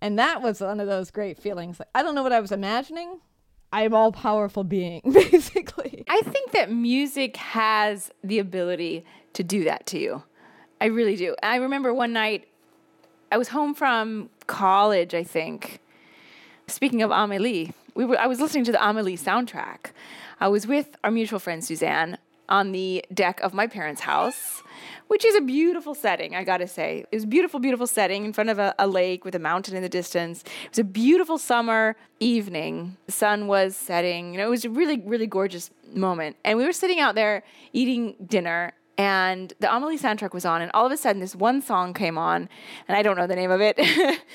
And 0.00 0.16
that 0.20 0.40
was 0.40 0.60
one 0.60 0.78
of 0.78 0.86
those 0.86 1.10
great 1.10 1.36
feelings. 1.36 1.80
Like, 1.80 1.88
I 1.96 2.04
don't 2.04 2.14
know 2.14 2.22
what 2.22 2.32
I 2.32 2.38
was 2.38 2.52
imagining. 2.52 3.18
I'm 3.72 3.92
all 3.92 4.12
powerful 4.12 4.62
being, 4.62 5.00
basically. 5.12 6.04
I 6.08 6.20
think 6.20 6.52
that 6.52 6.70
music 6.70 7.36
has 7.38 8.12
the 8.22 8.38
ability 8.38 9.04
to 9.32 9.42
do 9.42 9.64
that 9.64 9.84
to 9.86 9.98
you. 9.98 10.22
I 10.80 10.86
really 10.86 11.16
do. 11.16 11.34
I 11.42 11.56
remember 11.56 11.92
one 11.92 12.12
night 12.12 12.46
I 13.32 13.36
was 13.36 13.48
home 13.48 13.74
from 13.74 14.30
college, 14.46 15.12
I 15.12 15.24
think. 15.24 15.80
Speaking 16.68 17.02
of 17.02 17.10
Amelie, 17.10 17.72
we 17.94 18.04
were 18.04 18.18
I 18.18 18.26
was 18.26 18.40
listening 18.40 18.64
to 18.64 18.72
the 18.72 18.86
Amelie 18.86 19.16
soundtrack. 19.16 19.92
I 20.40 20.48
was 20.48 20.66
with 20.66 20.96
our 21.04 21.10
mutual 21.10 21.38
friend 21.38 21.64
Suzanne 21.64 22.18
on 22.48 22.72
the 22.72 23.04
deck 23.14 23.40
of 23.40 23.54
my 23.54 23.66
parents' 23.66 24.02
house, 24.02 24.62
which 25.08 25.24
is 25.24 25.34
a 25.34 25.40
beautiful 25.40 25.94
setting, 25.94 26.34
I 26.34 26.44
gotta 26.44 26.66
say. 26.66 27.04
It 27.10 27.16
was 27.16 27.24
a 27.24 27.28
beautiful, 27.28 27.60
beautiful 27.60 27.86
setting 27.86 28.24
in 28.24 28.32
front 28.32 28.50
of 28.50 28.58
a, 28.58 28.74
a 28.78 28.86
lake 28.86 29.24
with 29.24 29.34
a 29.34 29.38
mountain 29.38 29.76
in 29.76 29.82
the 29.82 29.88
distance. 29.88 30.42
It 30.64 30.70
was 30.70 30.78
a 30.78 30.84
beautiful 30.84 31.38
summer 31.38 31.96
evening. 32.20 32.96
The 33.06 33.12
sun 33.12 33.46
was 33.46 33.76
setting. 33.76 34.32
You 34.32 34.38
know, 34.38 34.46
it 34.46 34.50
was 34.50 34.64
a 34.64 34.70
really, 34.70 35.00
really 35.00 35.26
gorgeous 35.26 35.70
moment. 35.94 36.36
And 36.44 36.58
we 36.58 36.64
were 36.64 36.72
sitting 36.72 37.00
out 37.00 37.14
there 37.14 37.42
eating 37.72 38.16
dinner 38.26 38.72
and 38.98 39.52
the 39.58 39.74
Amelie 39.74 39.98
soundtrack 39.98 40.32
was 40.32 40.44
on, 40.44 40.60
and 40.60 40.70
all 40.74 40.84
of 40.84 40.92
a 40.92 40.96
sudden, 40.96 41.20
this 41.20 41.34
one 41.34 41.62
song 41.62 41.94
came 41.94 42.18
on, 42.18 42.48
and 42.86 42.96
I 42.96 43.02
don't 43.02 43.16
know 43.16 43.26
the 43.26 43.36
name 43.36 43.50
of 43.50 43.60
it, 43.60 43.78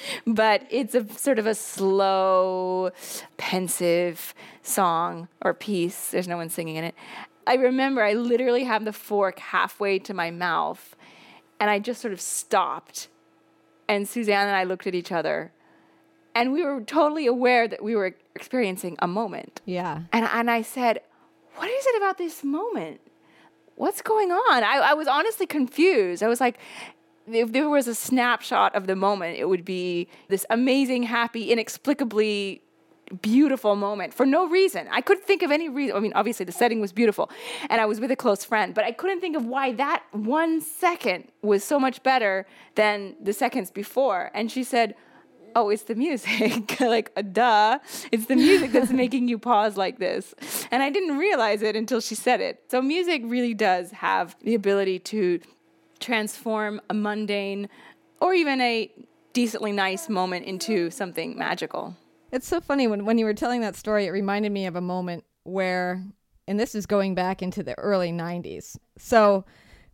but 0.28 0.64
it's 0.70 0.96
a 0.96 1.08
sort 1.14 1.38
of 1.38 1.46
a 1.46 1.54
slow, 1.54 2.92
pensive 3.38 4.34
song 4.64 5.28
or 5.42 5.54
piece. 5.54 6.10
There's 6.10 6.28
no 6.28 6.38
one 6.38 6.50
singing 6.50 6.76
in 6.76 6.84
it. 6.84 6.96
I 7.46 7.54
remember 7.54 8.04
I 8.04 8.14
literally 8.14 8.64
had 8.64 8.84
the 8.84 8.94
fork 8.94 9.40
halfway 9.40 10.00
to 10.00 10.14
my 10.14 10.32
mouth, 10.32 10.96
and 11.60 11.70
I 11.70 11.80
just 11.80 12.02
sort 12.02 12.14
of 12.14 12.20
stopped, 12.20 13.10
and 13.88 14.08
Suzanne 14.08 14.48
and 14.48 14.56
I 14.56 14.64
looked 14.64 14.88
at 14.88 14.96
each 14.96 15.12
other, 15.12 15.52
and 16.34 16.52
we 16.52 16.64
were 16.64 16.82
totally 16.82 17.26
aware 17.26 17.68
that 17.68 17.84
we 17.84 17.96
were 17.96 18.16
experiencing 18.36 18.98
a 19.00 19.08
moment. 19.08 19.62
Yeah. 19.66 20.02
And, 20.12 20.26
and 20.26 20.50
I 20.50 20.64
said, 20.64 21.02
What 21.56 21.70
is 21.70 21.86
it 21.86 21.98
about 21.98 22.18
this 22.18 22.44
moment? 22.44 23.02
What's 23.78 24.02
going 24.02 24.32
on? 24.32 24.64
I, 24.64 24.78
I 24.78 24.94
was 24.96 25.08
honestly 25.08 25.46
confused. 25.46 26.24
I 26.24 26.28
was 26.28 26.42
like, 26.42 26.58
if 27.32 27.52
there 27.52 27.70
was 27.70 27.88
a 27.88 27.94
snapshot 27.94 28.74
of 28.76 28.88
the 28.88 28.96
moment, 28.96 29.38
it 29.38 29.48
would 29.48 29.64
be 29.64 30.08
this 30.30 30.46
amazing, 30.50 31.04
happy, 31.04 31.52
inexplicably 31.52 32.64
beautiful 33.22 33.76
moment 33.76 34.14
for 34.14 34.26
no 34.26 34.50
reason. 34.50 34.88
I 34.92 35.02
couldn't 35.02 35.26
think 35.26 35.44
of 35.44 35.52
any 35.52 35.70
reason. 35.70 35.96
I 35.96 36.00
mean, 36.00 36.14
obviously 36.14 36.46
the 36.46 36.52
setting 36.52 36.82
was 36.82 36.92
beautiful 36.92 37.30
and 37.70 37.80
I 37.80 37.86
was 37.86 38.00
with 38.00 38.12
a 38.12 38.16
close 38.16 38.44
friend, 38.44 38.74
but 38.74 38.84
I 38.84 38.92
couldn't 38.92 39.22
think 39.22 39.38
of 39.38 39.46
why 39.46 39.74
that 39.74 40.04
one 40.12 40.60
second 40.60 41.30
was 41.42 41.64
so 41.64 41.80
much 41.80 42.04
better 42.04 42.46
than 42.76 43.16
the 43.22 43.32
seconds 43.32 43.72
before. 43.72 44.32
And 44.34 44.52
she 44.52 44.64
said, 44.64 44.96
Oh, 45.60 45.70
it's 45.70 45.84
the 45.84 45.96
music. 45.96 46.80
like, 46.80 47.12
uh, 47.18 47.24
duh. 47.24 47.80
It's 48.12 48.28
the 48.28 48.36
music 48.36 48.72
that's 48.72 48.92
making 49.04 49.28
you 49.28 49.40
pause 49.40 49.76
like 49.76 49.98
this. 49.98 50.36
And 50.70 50.84
I 50.84 50.92
didn't 50.92 51.18
realize 51.18 51.64
it 51.64 51.76
until 51.76 52.00
she 52.00 52.14
said 52.14 52.42
it. 52.42 52.66
So, 52.70 52.80
music 52.80 53.24
really 53.26 53.56
does 53.56 53.90
have 53.90 54.36
the 54.44 54.54
ability 54.54 55.00
to 55.00 55.40
transform 56.00 56.80
a 56.92 56.94
mundane 56.94 57.70
or 58.22 58.36
even 58.36 58.62
a 58.62 58.92
decently 59.34 59.72
nice 59.72 60.10
moment 60.10 60.46
into 60.46 60.92
something 60.92 61.36
magical. 61.36 61.96
It's 62.32 62.48
so 62.48 62.62
funny 62.62 62.86
when, 62.86 63.04
when 63.06 63.18
you 63.18 63.26
were 63.26 63.34
telling 63.34 63.62
that 63.62 63.76
story, 63.76 64.06
it 64.06 64.12
reminded 64.12 64.52
me 64.52 64.68
of 64.68 64.76
a 64.76 64.82
moment 64.82 65.24
where, 65.42 66.04
and 66.48 66.60
this 66.60 66.76
is 66.76 66.86
going 66.86 67.16
back 67.16 67.42
into 67.42 67.64
the 67.64 67.76
early 67.80 68.12
90s. 68.12 68.78
So 69.00 69.44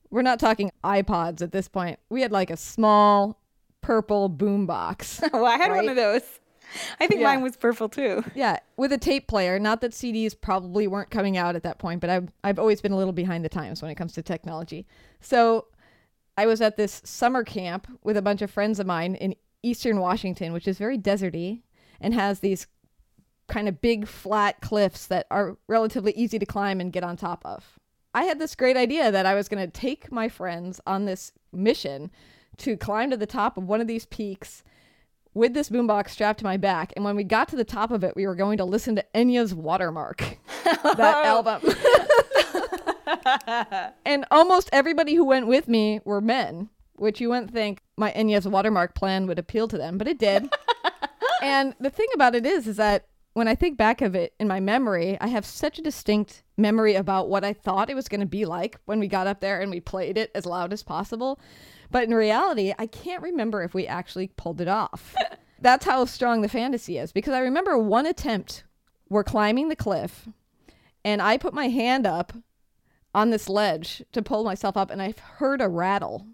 we're 0.09 0.23
not 0.23 0.41
talking 0.41 0.73
iPods 0.83 1.41
at 1.41 1.53
this 1.53 1.69
point. 1.69 1.99
We 2.09 2.21
had 2.21 2.33
like 2.33 2.49
a 2.49 2.57
small 2.57 3.39
purple 3.83 4.29
boombox. 4.29 5.21
well, 5.33 5.45
I 5.45 5.57
had 5.57 5.69
right? 5.69 5.75
one 5.75 5.89
of 5.89 5.95
those. 5.95 6.23
I 6.99 7.05
think 7.05 7.21
Yeah. 7.21 7.27
mine 7.27 7.43
was 7.43 7.55
purple 7.55 7.87
too. 7.87 8.23
Yeah, 8.33 8.57
with 8.77 8.91
a 8.91 8.97
tape 8.97 9.27
player. 9.27 9.59
Not 9.59 9.81
that 9.81 9.91
CDs 9.91 10.33
probably 10.39 10.87
weren't 10.87 11.11
coming 11.11 11.37
out 11.37 11.55
at 11.55 11.61
that 11.63 11.77
point, 11.77 12.01
but 12.01 12.09
I've, 12.09 12.31
I've 12.43 12.57
always 12.57 12.81
been 12.81 12.91
a 12.93 12.97
little 12.97 13.13
behind 13.13 13.45
the 13.45 13.49
times 13.49 13.81
when 13.81 13.91
it 13.91 13.95
comes 13.95 14.13
to 14.13 14.23
technology. 14.23 14.87
So 15.21 15.67
I 16.35 16.47
was 16.47 16.61
at 16.61 16.77
this 16.77 17.01
summer 17.05 17.43
camp 17.43 17.85
with 18.03 18.17
a 18.17 18.23
bunch 18.23 18.41
of 18.41 18.49
friends 18.49 18.79
of 18.79 18.87
mine 18.87 19.13
in 19.15 19.35
eastern 19.61 19.99
Washington, 19.99 20.51
which 20.51 20.67
is 20.67 20.79
very 20.79 20.97
deserty 20.97 21.61
and 22.01 22.13
has 22.15 22.39
these 22.39 22.65
kind 23.47 23.67
of 23.67 23.79
big 23.81 24.07
flat 24.07 24.59
cliffs 24.61 25.05
that 25.07 25.27
are 25.29 25.57
relatively 25.67 26.11
easy 26.13 26.39
to 26.39 26.45
climb 26.45 26.81
and 26.81 26.91
get 26.91 27.03
on 27.03 27.15
top 27.15 27.41
of. 27.45 27.77
I 28.15 28.23
had 28.23 28.39
this 28.39 28.55
great 28.55 28.77
idea 28.77 29.11
that 29.11 29.25
I 29.25 29.35
was 29.35 29.47
going 29.47 29.63
to 29.63 29.71
take 29.71 30.11
my 30.11 30.27
friends 30.27 30.81
on 30.87 31.05
this 31.05 31.33
mission 31.51 32.09
to 32.57 32.77
climb 32.77 33.09
to 33.11 33.17
the 33.17 33.25
top 33.25 33.57
of 33.57 33.65
one 33.65 33.81
of 33.81 33.87
these 33.87 34.05
peaks 34.05 34.63
with 35.33 35.53
this 35.53 35.69
boombox 35.69 36.09
strapped 36.09 36.39
to 36.39 36.45
my 36.45 36.57
back. 36.57 36.93
And 36.95 37.03
when 37.03 37.15
we 37.15 37.23
got 37.23 37.47
to 37.49 37.55
the 37.55 37.63
top 37.63 37.91
of 37.91 38.03
it, 38.03 38.15
we 38.15 38.27
were 38.27 38.35
going 38.35 38.57
to 38.57 38.65
listen 38.65 38.95
to 38.95 39.05
Enya's 39.15 39.53
Watermark, 39.53 40.37
that 40.63 41.25
album. 41.25 41.61
and 44.05 44.25
almost 44.31 44.69
everybody 44.71 45.15
who 45.15 45.25
went 45.25 45.47
with 45.47 45.67
me 45.67 45.99
were 46.05 46.21
men, 46.21 46.69
which 46.95 47.19
you 47.19 47.29
wouldn't 47.29 47.51
think 47.51 47.81
my 47.97 48.11
Enya's 48.11 48.47
Watermark 48.47 48.95
plan 48.95 49.27
would 49.27 49.39
appeal 49.39 49.67
to 49.67 49.77
them, 49.77 49.97
but 49.97 50.07
it 50.07 50.19
did. 50.19 50.49
and 51.41 51.75
the 51.79 51.89
thing 51.89 52.07
about 52.13 52.35
it 52.35 52.45
is, 52.45 52.67
is 52.67 52.77
that 52.77 53.07
when 53.33 53.47
I 53.47 53.55
think 53.55 53.77
back 53.77 54.01
of 54.01 54.13
it 54.13 54.33
in 54.39 54.47
my 54.47 54.59
memory, 54.59 55.17
I 55.19 55.27
have 55.27 55.45
such 55.45 55.79
a 55.79 55.83
distinct 55.83 56.43
memory 56.55 56.93
about 56.93 57.29
what 57.29 57.43
I 57.43 57.53
thought 57.53 57.89
it 57.89 57.95
was 57.95 58.07
going 58.07 58.21
to 58.21 58.27
be 58.27 58.45
like 58.45 58.79
when 58.85 58.99
we 58.99 59.07
got 59.07 59.25
up 59.25 59.39
there 59.39 59.59
and 59.59 59.71
we 59.71 59.79
played 59.79 60.19
it 60.19 60.29
as 60.35 60.45
loud 60.45 60.71
as 60.71 60.83
possible. 60.83 61.39
But 61.93 62.05
in 62.05 62.13
reality, 62.15 62.73
I 62.79 62.87
can't 62.87 63.21
remember 63.21 63.61
if 63.61 63.75
we 63.75 63.85
actually 63.85 64.27
pulled 64.35 64.59
it 64.59 64.67
off. 64.67 65.15
That's 65.61 65.85
how 65.85 66.05
strong 66.05 66.41
the 66.41 66.49
fantasy 66.49 66.97
is 66.97 67.11
because 67.11 67.33
I 67.33 67.39
remember 67.39 67.77
one 67.77 68.07
attempt. 68.07 68.63
We're 69.09 69.23
climbing 69.23 69.69
the 69.69 69.75
cliff, 69.75 70.27
and 71.05 71.21
I 71.21 71.37
put 71.37 71.53
my 71.53 71.67
hand 71.67 72.07
up 72.07 72.33
on 73.13 73.29
this 73.29 73.47
ledge 73.47 74.01
to 74.11 74.23
pull 74.23 74.43
myself 74.43 74.75
up, 74.75 74.89
and 74.89 75.03
I 75.03 75.13
heard 75.37 75.61
a 75.61 75.69
rattle, 75.69 76.25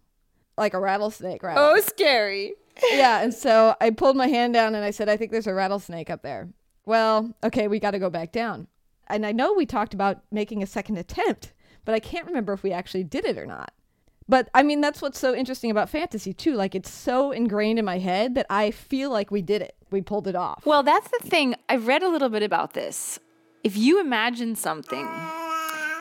like 0.58 0.74
a 0.74 0.80
rattlesnake 0.80 1.44
rattle. 1.44 1.74
Oh, 1.76 1.82
scary. 1.82 2.54
yeah, 2.94 3.22
and 3.22 3.34
so 3.34 3.76
I 3.82 3.90
pulled 3.90 4.16
my 4.16 4.28
hand 4.28 4.54
down 4.54 4.76
and 4.76 4.86
I 4.86 4.92
said, 4.92 5.10
I 5.10 5.18
think 5.18 5.32
there's 5.34 5.46
a 5.46 5.54
rattlesnake 5.54 6.10
up 6.10 6.22
there. 6.22 6.48
Well, 6.86 7.36
okay, 7.44 7.68
we 7.68 7.80
got 7.80 7.92
to 7.92 8.00
go 8.00 8.10
back 8.10 8.32
down. 8.32 8.68
And 9.08 9.26
I 9.26 9.34
know 9.34 9.54
we 9.54 9.66
talked 9.66 9.94
about 9.94 10.24
making 10.32 10.64
a 10.64 10.68
second 10.68 10.98
attempt, 10.98 11.52
but 11.84 11.94
I 11.94 12.00
can't 12.00 12.28
remember 12.28 12.54
if 12.54 12.64
we 12.64 12.72
actually 12.72 13.04
did 13.04 13.26
it 13.26 13.38
or 13.38 13.46
not. 13.46 13.74
But 14.30 14.48
I 14.54 14.62
mean, 14.62 14.80
that's 14.80 15.02
what's 15.02 15.18
so 15.18 15.34
interesting 15.34 15.72
about 15.72 15.90
fantasy, 15.90 16.34
too. 16.34 16.54
Like, 16.54 16.76
it's 16.76 16.92
so 16.92 17.32
ingrained 17.32 17.80
in 17.80 17.84
my 17.84 17.98
head 17.98 18.36
that 18.36 18.46
I 18.48 18.70
feel 18.70 19.10
like 19.10 19.32
we 19.32 19.42
did 19.42 19.64
it. 19.64 19.76
We 19.90 20.02
pulled 20.02 20.28
it 20.28 20.36
off. 20.36 20.66
Well, 20.68 20.84
that's 20.84 21.10
the 21.10 21.28
thing. 21.28 21.56
I've 21.68 21.88
read 21.88 22.04
a 22.04 22.10
little 22.10 22.30
bit 22.30 22.44
about 22.44 22.74
this. 22.74 23.20
If 23.64 23.76
you 23.76 24.00
imagine 24.00 24.56
something 24.56 25.06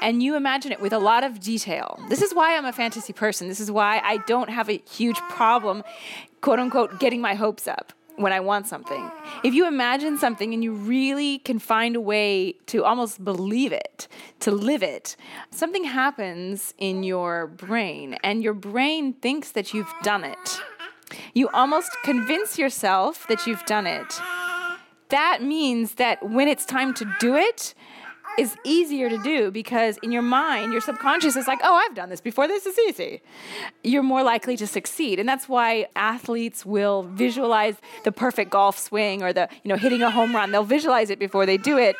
and 0.02 0.23
you 0.23 0.37
imagine 0.37 0.73
it 0.73 0.80
with 0.80 0.92
a 0.92 0.99
lot 0.99 1.25
of 1.25 1.40
detail, 1.40 1.99
this 2.11 2.20
is 2.20 2.35
why 2.35 2.54
I'm 2.54 2.66
a 2.66 2.73
fantasy 2.73 3.14
person. 3.14 3.49
This 3.49 3.61
is 3.61 3.70
why 3.70 4.00
I 4.04 4.18
don't 4.18 4.50
have 4.50 4.68
a 4.68 4.82
huge 4.90 5.18
problem, 5.30 5.82
quote 6.42 6.58
unquote, 6.58 7.00
getting 7.00 7.23
my 7.23 7.35
hopes 7.35 7.66
up 7.66 7.94
when 8.18 8.32
I 8.32 8.40
want 8.40 8.66
something. 8.66 9.10
If 9.44 9.54
you 9.54 9.66
imagine 9.66 10.18
something 10.18 10.52
and 10.52 10.62
you 10.62 10.72
really 10.72 11.38
can 11.38 11.58
find 11.58 11.96
a 11.96 12.00
way 12.00 12.52
to 12.66 12.84
almost 12.84 13.25
believe 13.25 13.72
it, 13.72 14.08
to 14.40 14.50
live 14.50 14.82
it, 14.82 15.16
something 15.50 15.84
happens 15.84 16.75
in 16.78 17.02
your 17.02 17.46
brain, 17.46 18.18
and 18.22 18.42
your 18.42 18.54
brain 18.54 19.14
thinks 19.14 19.52
that 19.52 19.72
you've 19.72 19.92
done 20.02 20.25
it. 20.25 20.60
You 21.32 21.48
almost 21.50 21.90
convince 22.04 22.58
yourself 22.58 23.26
that 23.28 23.46
you've 23.46 23.64
done 23.64 23.87
it. 23.87 24.20
That 25.08 25.42
means 25.42 25.94
that 25.94 26.28
when 26.28 26.48
it's 26.48 26.66
time 26.66 26.92
to 26.94 27.10
do 27.18 27.34
it, 27.34 27.75
is 28.38 28.57
easier 28.64 29.09
to 29.09 29.18
do 29.18 29.50
because 29.50 29.99
in 29.99 30.12
your 30.12 30.23
mind, 30.23 30.73
your 30.73 30.80
subconscious 30.80 31.37
is 31.37 31.47
like, 31.49 31.59
oh, 31.62 31.75
I've 31.75 31.95
done 31.95 32.09
this 32.09 32.21
before, 32.21 32.47
this 32.47 32.66
is 32.66 32.78
easy. 32.78 33.21
You're 33.83 34.02
more 34.02 34.23
likely 34.23 34.57
to 34.59 34.66
succeed. 34.66 35.18
And 35.18 35.28
that's 35.28 35.49
why 35.49 35.88
athletes 35.97 36.64
will 36.64 37.02
visualize 37.02 37.76
the 38.04 38.12
perfect 38.12 38.50
golf 38.50 38.78
swing 38.78 39.23
or 39.23 39.33
the, 39.33 39.49
you 39.64 39.68
know, 39.68 39.76
hitting 39.76 40.02
a 40.02 40.11
home 40.11 40.35
run. 40.35 40.52
They'll 40.52 40.62
visualize 40.62 41.11
it 41.11 41.18
before 41.18 41.47
they 41.47 41.57
do 41.57 41.78
it. 41.78 41.97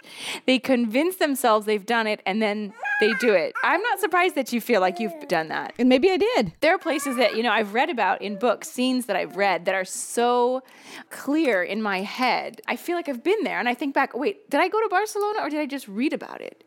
They 0.47 0.59
convince 0.59 1.17
themselves 1.17 1.67
they've 1.67 1.85
done 1.85 2.07
it 2.07 2.23
and 2.25 2.41
then 2.41 2.73
they 3.01 3.13
do 3.15 3.35
it. 3.35 3.53
I'm 3.65 3.83
not 3.83 3.99
surprised 3.99 4.35
that 4.37 4.53
you 4.53 4.61
feel 4.61 4.81
like 4.81 5.01
you've 5.01 5.29
done 5.29 5.49
that. 5.49 5.75
and 5.79 5.89
maybe 5.89 6.11
I 6.11 6.17
did. 6.17 6.53
There 6.61 6.75
are 6.75 6.79
places 6.79 7.17
that, 7.17 7.37
you 7.37 7.43
know, 7.43 7.51
I've 7.51 7.75
read 7.75 7.91
about 7.91 8.23
in 8.23 8.39
books, 8.39 8.71
scenes 8.71 9.07
that 9.07 9.17
I've 9.17 9.37
read 9.37 9.65
that 9.65 9.75
are 9.75 9.85
so 9.85 10.63
clear 11.11 11.63
in 11.63 11.83
my 11.83 12.03
head. 12.03 12.61
I 12.67 12.77
feel 12.77 12.97
like 12.97 13.09
I've 13.09 13.25
been 13.25 13.43
there 13.45 13.59
and 13.59 13.69
I 13.69 13.75
think 13.75 13.95
back, 13.95 14.17
wait, 14.17 14.49
did 14.51 14.61
I 14.61 14.69
go 14.69 14.81
to 14.81 14.89
Barcelona 14.89 15.41
or 15.43 15.51
did 15.51 15.61
I 15.61 15.67
just 15.67 15.89
read 15.89 16.13
about 16.13 16.28
it? 16.41 16.65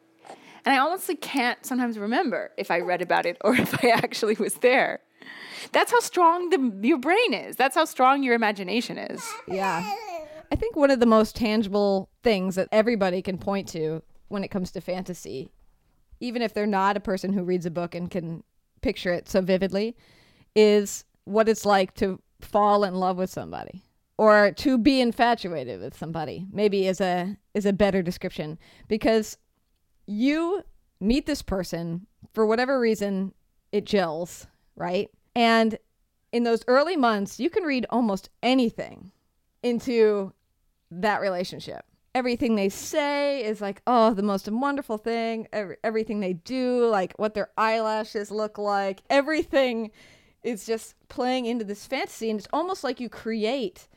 And 0.65 0.75
I 0.75 0.79
honestly 0.79 1.15
can't 1.15 1.65
sometimes 1.65 1.97
remember 1.97 2.51
if 2.57 2.69
I 2.69 2.79
read 2.79 3.01
about 3.01 3.25
it 3.25 3.37
or 3.41 3.55
if 3.55 3.83
I 3.83 3.89
actually 3.89 4.35
was 4.35 4.55
there. 4.55 4.99
That's 5.71 5.91
how 5.91 5.99
strong 5.99 6.49
the, 6.49 6.87
your 6.87 6.97
brain 6.97 7.33
is. 7.33 7.55
That's 7.55 7.75
how 7.75 7.85
strong 7.85 8.23
your 8.23 8.33
imagination 8.33 8.97
is. 8.97 9.23
Yeah. 9.47 9.83
I 10.51 10.55
think 10.55 10.75
one 10.75 10.91
of 10.91 10.99
the 10.99 11.05
most 11.05 11.35
tangible 11.35 12.09
things 12.23 12.55
that 12.55 12.67
everybody 12.71 13.21
can 13.21 13.37
point 13.37 13.67
to 13.69 14.03
when 14.27 14.43
it 14.43 14.49
comes 14.49 14.71
to 14.71 14.81
fantasy, 14.81 15.51
even 16.19 16.41
if 16.41 16.53
they're 16.53 16.65
not 16.65 16.97
a 16.97 17.01
person 17.01 17.33
who 17.33 17.43
reads 17.43 17.65
a 17.65 17.71
book 17.71 17.95
and 17.95 18.09
can 18.09 18.43
picture 18.81 19.13
it 19.13 19.29
so 19.29 19.41
vividly, 19.41 19.95
is 20.55 21.05
what 21.25 21.47
it's 21.47 21.65
like 21.65 21.93
to 21.95 22.19
fall 22.41 22.83
in 22.83 22.95
love 22.95 23.17
with 23.17 23.29
somebody 23.29 23.83
or 24.17 24.51
to 24.51 24.77
be 24.77 24.99
infatuated 24.99 25.79
with 25.79 25.97
somebody. 25.97 26.45
Maybe 26.51 26.87
is 26.87 26.99
a 26.99 27.37
is 27.53 27.65
a 27.65 27.73
better 27.73 28.01
description 28.01 28.57
because 28.87 29.37
you 30.05 30.63
meet 30.99 31.25
this 31.25 31.41
person 31.41 32.05
for 32.33 32.45
whatever 32.45 32.79
reason 32.79 33.33
it 33.71 33.85
gels, 33.85 34.47
right? 34.75 35.09
And 35.35 35.77
in 36.31 36.43
those 36.43 36.63
early 36.67 36.95
months, 36.95 37.39
you 37.39 37.49
can 37.49 37.63
read 37.63 37.85
almost 37.89 38.29
anything 38.41 39.11
into 39.63 40.33
that 40.91 41.21
relationship. 41.21 41.85
Everything 42.13 42.55
they 42.55 42.69
say 42.69 43.43
is 43.43 43.61
like, 43.61 43.81
oh, 43.87 44.13
the 44.13 44.23
most 44.23 44.49
wonderful 44.49 44.97
thing. 44.97 45.47
Every, 45.53 45.77
everything 45.83 46.19
they 46.19 46.33
do, 46.33 46.87
like 46.87 47.13
what 47.17 47.33
their 47.33 47.49
eyelashes 47.57 48.31
look 48.31 48.57
like, 48.57 49.01
everything 49.09 49.91
is 50.43 50.65
just 50.65 50.95
playing 51.07 51.45
into 51.45 51.63
this 51.63 51.85
fantasy. 51.85 52.29
And 52.29 52.39
it's 52.39 52.49
almost 52.51 52.83
like 52.83 52.99
you 52.99 53.07
create 53.07 53.87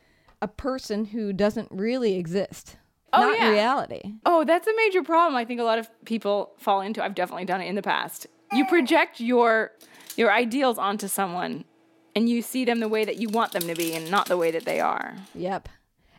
a 0.41 0.47
person 0.47 1.05
who 1.05 1.33
doesn't 1.33 1.69
really 1.71 2.15
exist, 2.15 2.77
Oh, 3.15 3.21
not 3.21 3.37
yeah. 3.37 3.49
reality. 3.49 4.13
Oh, 4.25 4.43
that's 4.43 4.67
a 4.67 4.75
major 4.75 5.03
problem. 5.03 5.35
I 5.35 5.45
think 5.45 5.59
a 5.59 5.63
lot 5.63 5.79
of 5.79 5.89
people 6.05 6.53
fall 6.57 6.81
into. 6.81 7.03
I've 7.03 7.15
definitely 7.15 7.45
done 7.45 7.61
it 7.61 7.67
in 7.67 7.75
the 7.75 7.81
past. 7.81 8.27
You 8.53 8.65
project 8.65 9.19
your 9.19 9.71
your 10.15 10.31
ideals 10.31 10.77
onto 10.77 11.07
someone 11.07 11.65
and 12.15 12.29
you 12.29 12.41
see 12.41 12.63
them 12.63 12.79
the 12.79 12.87
way 12.87 13.03
that 13.03 13.17
you 13.17 13.27
want 13.29 13.51
them 13.51 13.63
to 13.63 13.75
be 13.75 13.93
and 13.93 14.09
not 14.09 14.27
the 14.27 14.37
way 14.37 14.51
that 14.51 14.65
they 14.65 14.79
are. 14.79 15.15
Yep. 15.33 15.67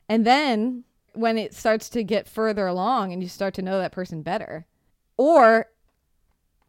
And 0.09 0.27
then 0.27 0.85
when 1.15 1.39
it 1.39 1.55
starts 1.55 1.89
to 1.91 2.05
get 2.05 2.29
further 2.29 2.67
along 2.67 3.13
and 3.13 3.23
you 3.23 3.29
start 3.29 3.55
to 3.55 3.63
know 3.63 3.79
that 3.79 3.93
person 3.93 4.23
better, 4.23 4.67
or 5.17 5.67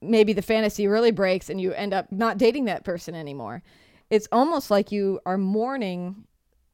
maybe 0.01 0.31
the 0.31 0.41
fantasy 0.41 0.87
really 0.87 1.11
breaks 1.11 1.49
and 1.49 1.59
you 1.59 1.73
end 1.73 1.93
up 1.93 2.11
not 2.11 2.37
dating 2.37 2.65
that 2.65 2.85
person 2.85 3.13
anymore, 3.13 3.61
it's 4.09 4.27
almost 4.31 4.71
like 4.71 4.91
you 4.91 5.19
are 5.25 5.37
mourning 5.37 6.23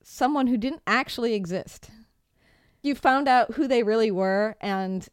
someone 0.03 0.47
who 0.47 0.57
didn't 0.57 0.81
actually 0.85 1.33
exist. 1.33 1.89
You 2.83 2.95
found 2.95 3.27
out 3.27 3.53
who 3.53 3.67
they 3.67 3.83
really 3.83 4.11
were 4.11 4.55
and 4.61 5.07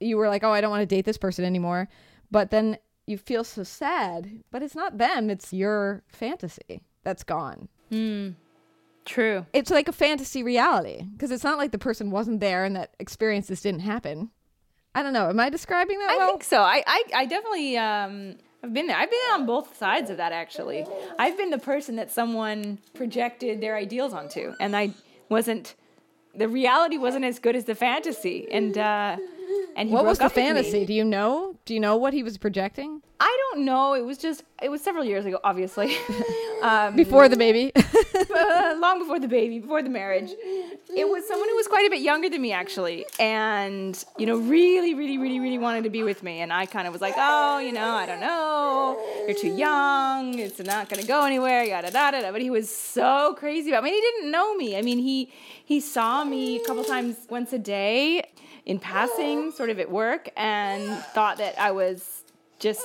you 0.00 0.16
were 0.16 0.28
like, 0.28 0.42
oh, 0.42 0.50
I 0.50 0.60
don't 0.60 0.70
want 0.70 0.82
to 0.82 0.86
date 0.86 1.04
this 1.04 1.18
person 1.18 1.44
anymore. 1.44 1.88
But 2.30 2.50
then 2.50 2.78
you 3.06 3.18
feel 3.18 3.44
so 3.44 3.62
sad, 3.62 4.42
but 4.50 4.62
it's 4.62 4.74
not 4.74 4.98
them, 4.98 5.30
it's 5.30 5.52
your 5.52 6.02
fantasy 6.08 6.82
that's 7.04 7.22
gone. 7.22 7.68
True. 9.04 9.46
It's 9.52 9.70
like 9.70 9.88
a 9.88 9.92
fantasy 9.92 10.42
reality 10.42 11.02
because 11.12 11.30
it's 11.30 11.44
not 11.44 11.58
like 11.58 11.72
the 11.72 11.78
person 11.78 12.10
wasn't 12.10 12.40
there 12.40 12.64
and 12.64 12.76
that 12.76 12.94
experiences 12.98 13.60
didn't 13.60 13.80
happen. 13.80 14.30
I 14.94 15.02
don't 15.02 15.12
know. 15.12 15.28
Am 15.28 15.40
I 15.40 15.50
describing 15.50 15.98
that 15.98 16.08
well? 16.08 16.16
I 16.16 16.18
well? 16.18 16.28
think 16.28 16.44
so. 16.44 16.62
I, 16.62 16.82
I, 16.86 17.02
I 17.14 17.26
definitely 17.26 17.76
um 17.76 18.36
I've 18.62 18.74
been 18.74 18.86
there. 18.86 18.96
I've 18.96 19.10
been 19.10 19.18
on 19.32 19.46
both 19.46 19.76
sides 19.76 20.10
of 20.10 20.18
that 20.18 20.32
actually. 20.32 20.84
I've 21.18 21.36
been 21.36 21.50
the 21.50 21.58
person 21.58 21.96
that 21.96 22.10
someone 22.10 22.78
projected 22.94 23.60
their 23.60 23.76
ideals 23.76 24.12
onto 24.12 24.54
and 24.60 24.76
I 24.76 24.94
wasn't 25.28 25.74
the 26.40 26.48
reality 26.48 26.98
wasn't 27.06 27.24
as 27.24 27.38
good 27.38 27.54
as 27.60 27.64
the 27.70 27.74
fantasy. 27.74 28.38
And 28.58 28.76
uh 28.76 29.16
and 29.76 29.88
he 29.88 29.94
what 29.94 30.02
broke 30.02 30.10
was 30.12 30.18
the 30.18 30.24
up 30.26 30.32
with 30.34 30.44
me. 30.44 30.48
fantasy? 30.48 30.84
Do 30.90 30.94
you 31.00 31.04
know? 31.04 31.30
Do 31.66 31.74
you 31.74 31.80
know 31.86 31.96
what 31.96 32.12
he 32.18 32.22
was 32.28 32.34
projecting 32.38 33.02
I 33.22 33.36
don't 33.52 33.66
know. 33.66 33.92
It 33.92 34.04
was 34.04 34.16
just 34.16 34.42
it 34.62 34.70
was 34.70 34.80
several 34.80 35.04
years 35.04 35.26
ago, 35.26 35.38
obviously. 35.44 35.94
um, 36.62 36.96
before 36.96 37.28
the 37.28 37.36
baby? 37.36 37.70
uh, 37.76 38.76
long 38.80 38.98
before 38.98 39.18
the 39.18 39.28
baby, 39.28 39.58
before 39.58 39.82
the 39.82 39.90
marriage. 39.90 40.30
It 40.96 41.06
was 41.06 41.28
someone 41.28 41.48
who 41.48 41.54
was 41.54 41.68
quite 41.68 41.86
a 41.86 41.90
bit 41.90 42.00
younger 42.00 42.30
than 42.30 42.40
me, 42.40 42.52
actually, 42.52 43.04
and 43.18 44.02
you 44.16 44.24
know, 44.24 44.38
really, 44.38 44.94
really, 44.94 45.18
really, 45.18 45.38
really 45.38 45.58
wanted 45.58 45.84
to 45.84 45.90
be 45.90 46.02
with 46.02 46.22
me. 46.22 46.40
And 46.40 46.50
I 46.50 46.64
kind 46.64 46.86
of 46.86 46.94
was 46.94 47.02
like, 47.02 47.14
oh, 47.18 47.58
you 47.58 47.72
know, 47.72 47.90
I 47.90 48.06
don't 48.06 48.20
know, 48.20 48.98
you're 49.26 49.36
too 49.36 49.54
young, 49.54 50.38
it's 50.38 50.58
not 50.58 50.88
gonna 50.88 51.04
go 51.04 51.24
anywhere, 51.26 51.62
yada 51.62 51.88
yada. 51.92 52.16
yada. 52.16 52.32
But 52.32 52.40
he 52.40 52.48
was 52.48 52.74
so 52.74 53.34
crazy 53.38 53.70
about 53.70 53.84
me. 53.84 53.90
He 53.90 54.00
didn't 54.00 54.30
know 54.30 54.56
me. 54.56 54.78
I 54.78 54.82
mean, 54.82 54.98
he 54.98 55.30
he 55.62 55.78
saw 55.80 56.24
me 56.24 56.56
a 56.56 56.64
couple 56.64 56.84
times 56.84 57.16
once 57.28 57.52
a 57.52 57.58
day 57.58 58.22
in 58.64 58.78
passing, 58.78 59.52
sort 59.52 59.68
of 59.68 59.78
at 59.78 59.90
work, 59.90 60.30
and 60.36 60.88
thought 61.14 61.36
that 61.36 61.58
I 61.60 61.70
was 61.70 62.24
just 62.60 62.82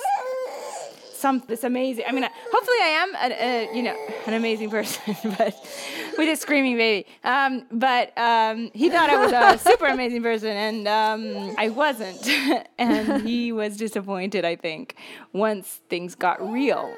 some 1.15 1.43
this 1.48 1.63
amazing. 1.63 2.05
I 2.07 2.12
mean, 2.12 2.24
hopefully 2.51 2.77
I 2.81 2.88
am 2.88 3.15
a, 3.15 3.43
a 3.43 3.75
you 3.75 3.84
know 3.84 3.95
an 4.27 4.34
amazing 4.34 4.69
person, 4.69 5.15
but 5.38 5.55
with 6.17 6.29
a 6.29 6.36
screaming 6.36 6.77
baby. 6.77 7.07
Um, 7.24 7.65
but 7.72 8.17
um, 8.17 8.72
he 8.74 8.89
thought 8.89 9.10
I 9.10 9.17
was 9.17 9.31
a 9.31 9.63
super 9.69 9.86
amazing 9.88 10.22
person, 10.24 10.50
and 10.50 10.88
um, 10.88 11.55
I 11.57 11.69
wasn't. 11.69 12.27
and 12.77 13.22
he 13.27 13.51
was 13.51 13.77
disappointed. 13.77 14.45
I 14.45 14.55
think 14.55 14.95
once 15.34 15.81
things 15.89 16.15
got 16.15 16.41
real. 16.41 16.93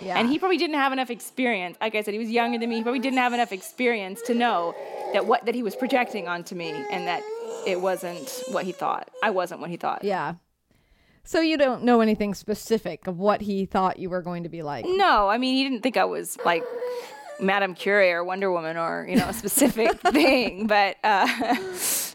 yeah. 0.00 0.18
And 0.18 0.28
he 0.28 0.38
probably 0.38 0.56
didn't 0.56 0.76
have 0.76 0.92
enough 0.92 1.10
experience. 1.10 1.76
Like 1.80 1.94
I 1.94 2.02
said, 2.02 2.14
he 2.14 2.18
was 2.18 2.30
younger 2.30 2.58
than 2.58 2.68
me. 2.70 2.76
He 2.76 2.82
probably 2.82 3.00
didn't 3.00 3.18
have 3.18 3.32
enough 3.32 3.52
experience 3.52 4.22
to 4.22 4.34
know 4.34 4.74
that 5.12 5.26
what 5.26 5.44
that 5.46 5.54
he 5.54 5.62
was 5.62 5.74
projecting 5.76 6.28
onto 6.28 6.54
me, 6.54 6.70
and 6.90 7.06
that 7.06 7.22
it 7.66 7.80
wasn't 7.80 8.42
what 8.50 8.64
he 8.64 8.72
thought. 8.72 9.10
I 9.22 9.30
wasn't 9.30 9.60
what 9.60 9.70
he 9.70 9.76
thought. 9.76 10.04
yeah. 10.04 10.34
So 11.30 11.40
you 11.40 11.56
don't 11.56 11.84
know 11.84 12.00
anything 12.00 12.34
specific 12.34 13.06
of 13.06 13.20
what 13.20 13.40
he 13.40 13.64
thought 13.64 14.00
you 14.00 14.10
were 14.10 14.20
going 14.20 14.42
to 14.42 14.48
be 14.48 14.64
like. 14.64 14.84
No, 14.84 15.28
I 15.28 15.38
mean, 15.38 15.54
he 15.54 15.62
didn't 15.62 15.82
think 15.82 15.96
I 15.96 16.04
was 16.04 16.36
like 16.44 16.64
Madame 17.38 17.76
Curie 17.76 18.10
or 18.10 18.24
Wonder 18.24 18.50
Woman 18.50 18.76
or, 18.76 19.06
you 19.08 19.14
know, 19.14 19.28
a 19.28 19.32
specific 19.32 20.00
thing, 20.10 20.66
but 20.66 20.96
uh, 21.04 21.54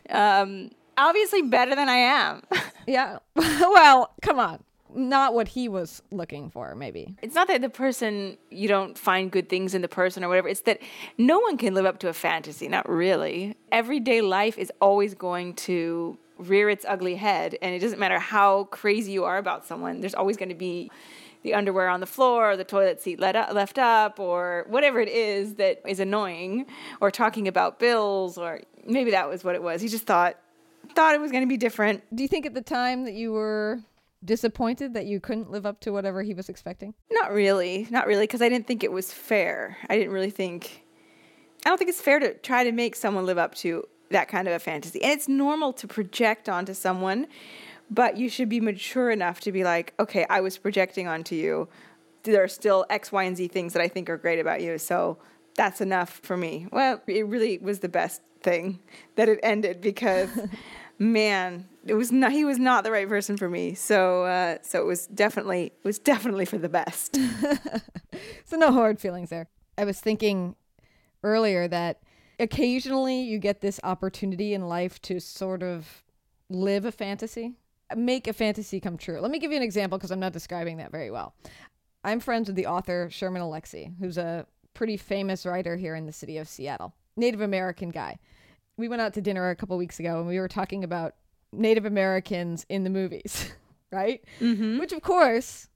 um, 0.10 0.70
obviously 0.98 1.44
better 1.44 1.76
than 1.76 1.88
I 1.88 1.96
am. 1.96 2.44
Yeah. 2.88 3.20
well, 3.36 4.14
come 4.22 4.38
on. 4.38 4.64
Not 4.94 5.34
what 5.34 5.48
he 5.48 5.70
was 5.70 6.04
looking 6.12 6.50
for, 6.50 6.76
maybe. 6.76 7.16
It's 7.24 7.34
not 7.34 7.48
that 7.48 7.62
the 7.62 7.70
person, 7.70 8.38
you 8.52 8.68
don't 8.68 8.96
find 8.96 9.32
good 9.32 9.48
things 9.50 9.74
in 9.74 9.82
the 9.82 9.88
person 9.88 10.24
or 10.24 10.28
whatever. 10.28 10.50
It's 10.50 10.62
that 10.62 10.80
no 11.18 11.40
one 11.40 11.58
can 11.58 11.74
live 11.74 11.86
up 11.86 12.00
to 12.02 12.10
a 12.10 12.14
fantasy. 12.14 12.68
Not 12.68 12.88
really. 12.88 13.56
Everyday 13.72 14.22
life 14.22 14.60
is 14.60 14.72
always 14.82 15.16
going 15.16 15.56
to 15.56 16.20
rear 16.38 16.70
its 16.70 16.86
ugly 16.88 17.16
head, 17.16 17.58
and 17.62 17.74
it 17.74 17.80
doesn't 17.80 18.00
matter 18.00 18.20
how 18.20 18.66
crazy 18.66 19.12
you 19.12 19.24
are 19.24 19.38
about 19.38 19.66
someone, 19.66 20.02
there's 20.02 20.16
always 20.16 20.38
going 20.38 20.50
to 20.50 20.56
be 20.56 20.92
the 21.44 21.54
underwear 21.54 21.88
on 21.90 22.00
the 22.00 22.08
floor, 22.08 22.52
or 22.52 22.58
the 22.58 22.64
toilet 22.64 23.02
seat 23.02 23.20
let 23.20 23.36
up, 23.36 23.54
left 23.54 23.78
up, 23.78 24.20
or 24.20 24.66
whatever 24.68 25.00
it 25.00 25.10
is 25.10 25.56
that 25.56 25.80
is 25.88 26.00
annoying, 26.00 26.66
or 27.02 27.12
talking 27.12 27.48
about 27.48 27.80
bills, 27.80 28.38
or 28.38 28.62
maybe 28.86 29.12
that 29.12 29.30
was 29.30 29.44
what 29.44 29.56
it 29.56 29.62
was. 29.62 29.82
He 29.82 29.88
just 29.88 30.06
thought 30.06 30.38
thought 30.94 31.16
it 31.16 31.22
was 31.22 31.32
going 31.32 31.44
to 31.44 31.48
be 31.48 31.58
different. 31.58 32.04
Do 32.16 32.24
you 32.24 32.28
think 32.28 32.46
at 32.46 32.54
the 32.54 32.62
time 32.62 33.06
that 33.06 33.14
you 33.14 33.32
were 33.32 33.80
disappointed 34.24 34.94
that 34.94 35.06
you 35.06 35.20
couldn't 35.20 35.52
live 35.52 35.66
up 35.66 35.80
to 35.82 35.92
whatever 35.92 36.24
he 36.24 36.34
was 36.34 36.50
expecting? 36.50 36.94
Not 37.12 37.32
really, 37.32 37.88
not 37.90 38.08
really, 38.08 38.24
because 38.24 38.42
I 38.42 38.50
didn't 38.50 38.68
think 38.68 38.84
it 38.84 38.92
was 38.92 39.12
fair. 39.12 39.78
I 39.90 39.98
didn't 39.98 40.14
really 40.14 40.32
think. 40.32 40.84
I 41.66 41.70
don't 41.70 41.78
think 41.78 41.90
it's 41.90 42.02
fair 42.02 42.20
to 42.20 42.34
try 42.34 42.64
to 42.64 42.72
make 42.72 42.96
someone 42.96 43.26
live 43.26 43.38
up 43.38 43.56
to 43.56 43.84
that 44.12 44.28
kind 44.28 44.48
of 44.48 44.54
a 44.54 44.60
fantasy. 44.60 45.02
And 45.04 45.12
it's 45.12 45.28
normal 45.28 45.74
to 45.74 45.88
project 45.88 46.50
onto 46.50 46.74
someone, 46.74 47.28
but 47.90 48.18
you 48.18 48.30
should 48.30 48.50
be 48.50 48.60
mature 48.60 49.12
enough 49.12 49.40
to 49.42 49.52
be 49.52 49.64
like, 49.64 49.94
okay, 50.00 50.26
I 50.30 50.42
was 50.42 50.58
projecting 50.58 51.08
onto 51.08 51.36
you. 51.36 51.68
There 52.24 52.44
are 52.44 52.48
still 52.48 52.86
X, 52.90 53.12
Y, 53.12 53.24
and 53.24 53.38
Z 53.38 53.48
things 53.50 53.74
that 53.74 53.82
I 53.82 53.88
think 53.88 54.10
are 54.10 54.18
great 54.18 54.40
about 54.40 54.62
you. 54.62 54.78
So 54.78 55.18
that's 55.56 55.82
enough 55.82 56.20
for 56.24 56.36
me. 56.36 56.68
Well, 56.72 57.02
it 57.08 57.28
really 57.28 57.58
was 57.60 57.80
the 57.80 57.90
best 57.90 58.22
thing 58.42 58.80
that 59.16 59.30
it 59.30 59.40
ended 59.44 59.82
because, 59.82 60.30
man, 61.00 61.68
it 61.86 61.94
was 61.94 62.12
not. 62.12 62.32
He 62.32 62.44
was 62.44 62.58
not 62.58 62.84
the 62.84 62.92
right 62.92 63.08
person 63.08 63.38
for 63.38 63.48
me. 63.48 63.76
So, 63.76 64.26
uh, 64.26 64.58
so 64.64 64.82
it 64.82 64.86
was 64.86 65.06
definitely 65.08 65.66
it 65.68 65.84
was 65.84 66.00
definitely 66.00 66.46
for 66.46 66.58
the 66.58 66.70
best. 66.70 67.18
So 68.46 68.58
no 68.58 68.72
hard 68.72 69.00
feelings 69.00 69.30
there. 69.30 69.48
I 69.78 69.86
was 69.86 70.00
thinking 70.00 70.56
earlier 71.24 71.68
that 71.68 72.00
occasionally 72.40 73.22
you 73.22 73.40
get 73.40 73.62
this 73.62 73.80
opportunity 73.84 74.54
in 74.54 74.68
life 74.68 75.02
to 75.04 75.20
sort 75.20 75.64
of 75.64 76.04
live 76.50 76.86
a 76.86 76.92
fantasy, 76.92 77.54
make 77.96 78.28
a 78.28 78.34
fantasy 78.34 78.80
come 78.80 78.98
true. 78.98 79.20
Let 79.20 79.32
me 79.32 79.40
give 79.40 79.52
you 79.52 79.58
an 79.58 79.64
example 79.64 79.98
because 79.98 80.12
I'm 80.12 80.20
not 80.20 80.34
describing 80.34 80.78
that 80.78 80.92
very 80.92 81.12
well. 81.12 81.36
I'm 82.04 82.20
friends 82.20 82.48
with 82.48 82.56
the 82.56 82.68
author 82.68 83.10
Sherman 83.10 83.42
Alexie, 83.42 83.98
who's 84.00 84.18
a 84.18 84.46
pretty 84.74 84.98
famous 84.98 85.46
writer 85.46 85.76
here 85.76 85.96
in 85.96 86.06
the 86.06 86.12
city 86.12 86.38
of 86.38 86.48
Seattle, 86.48 86.94
Native 87.16 87.42
American 87.42 87.90
guy. 87.90 88.20
We 88.78 88.88
went 88.88 89.02
out 89.02 89.14
to 89.14 89.22
dinner 89.22 89.50
a 89.50 89.56
couple 89.56 89.78
weeks 89.78 90.00
ago 90.00 90.20
and 90.20 90.28
we 90.28 90.40
were 90.40 90.48
talking 90.48 90.84
about 90.84 91.16
Native 91.52 91.86
Americans 91.86 92.66
in 92.70 92.84
the 92.84 92.90
movies, 92.90 93.54
right? 93.92 94.24
Mm-hmm. 94.40 94.80
Which, 94.80 94.92
of 94.92 95.02
course, 95.02 95.70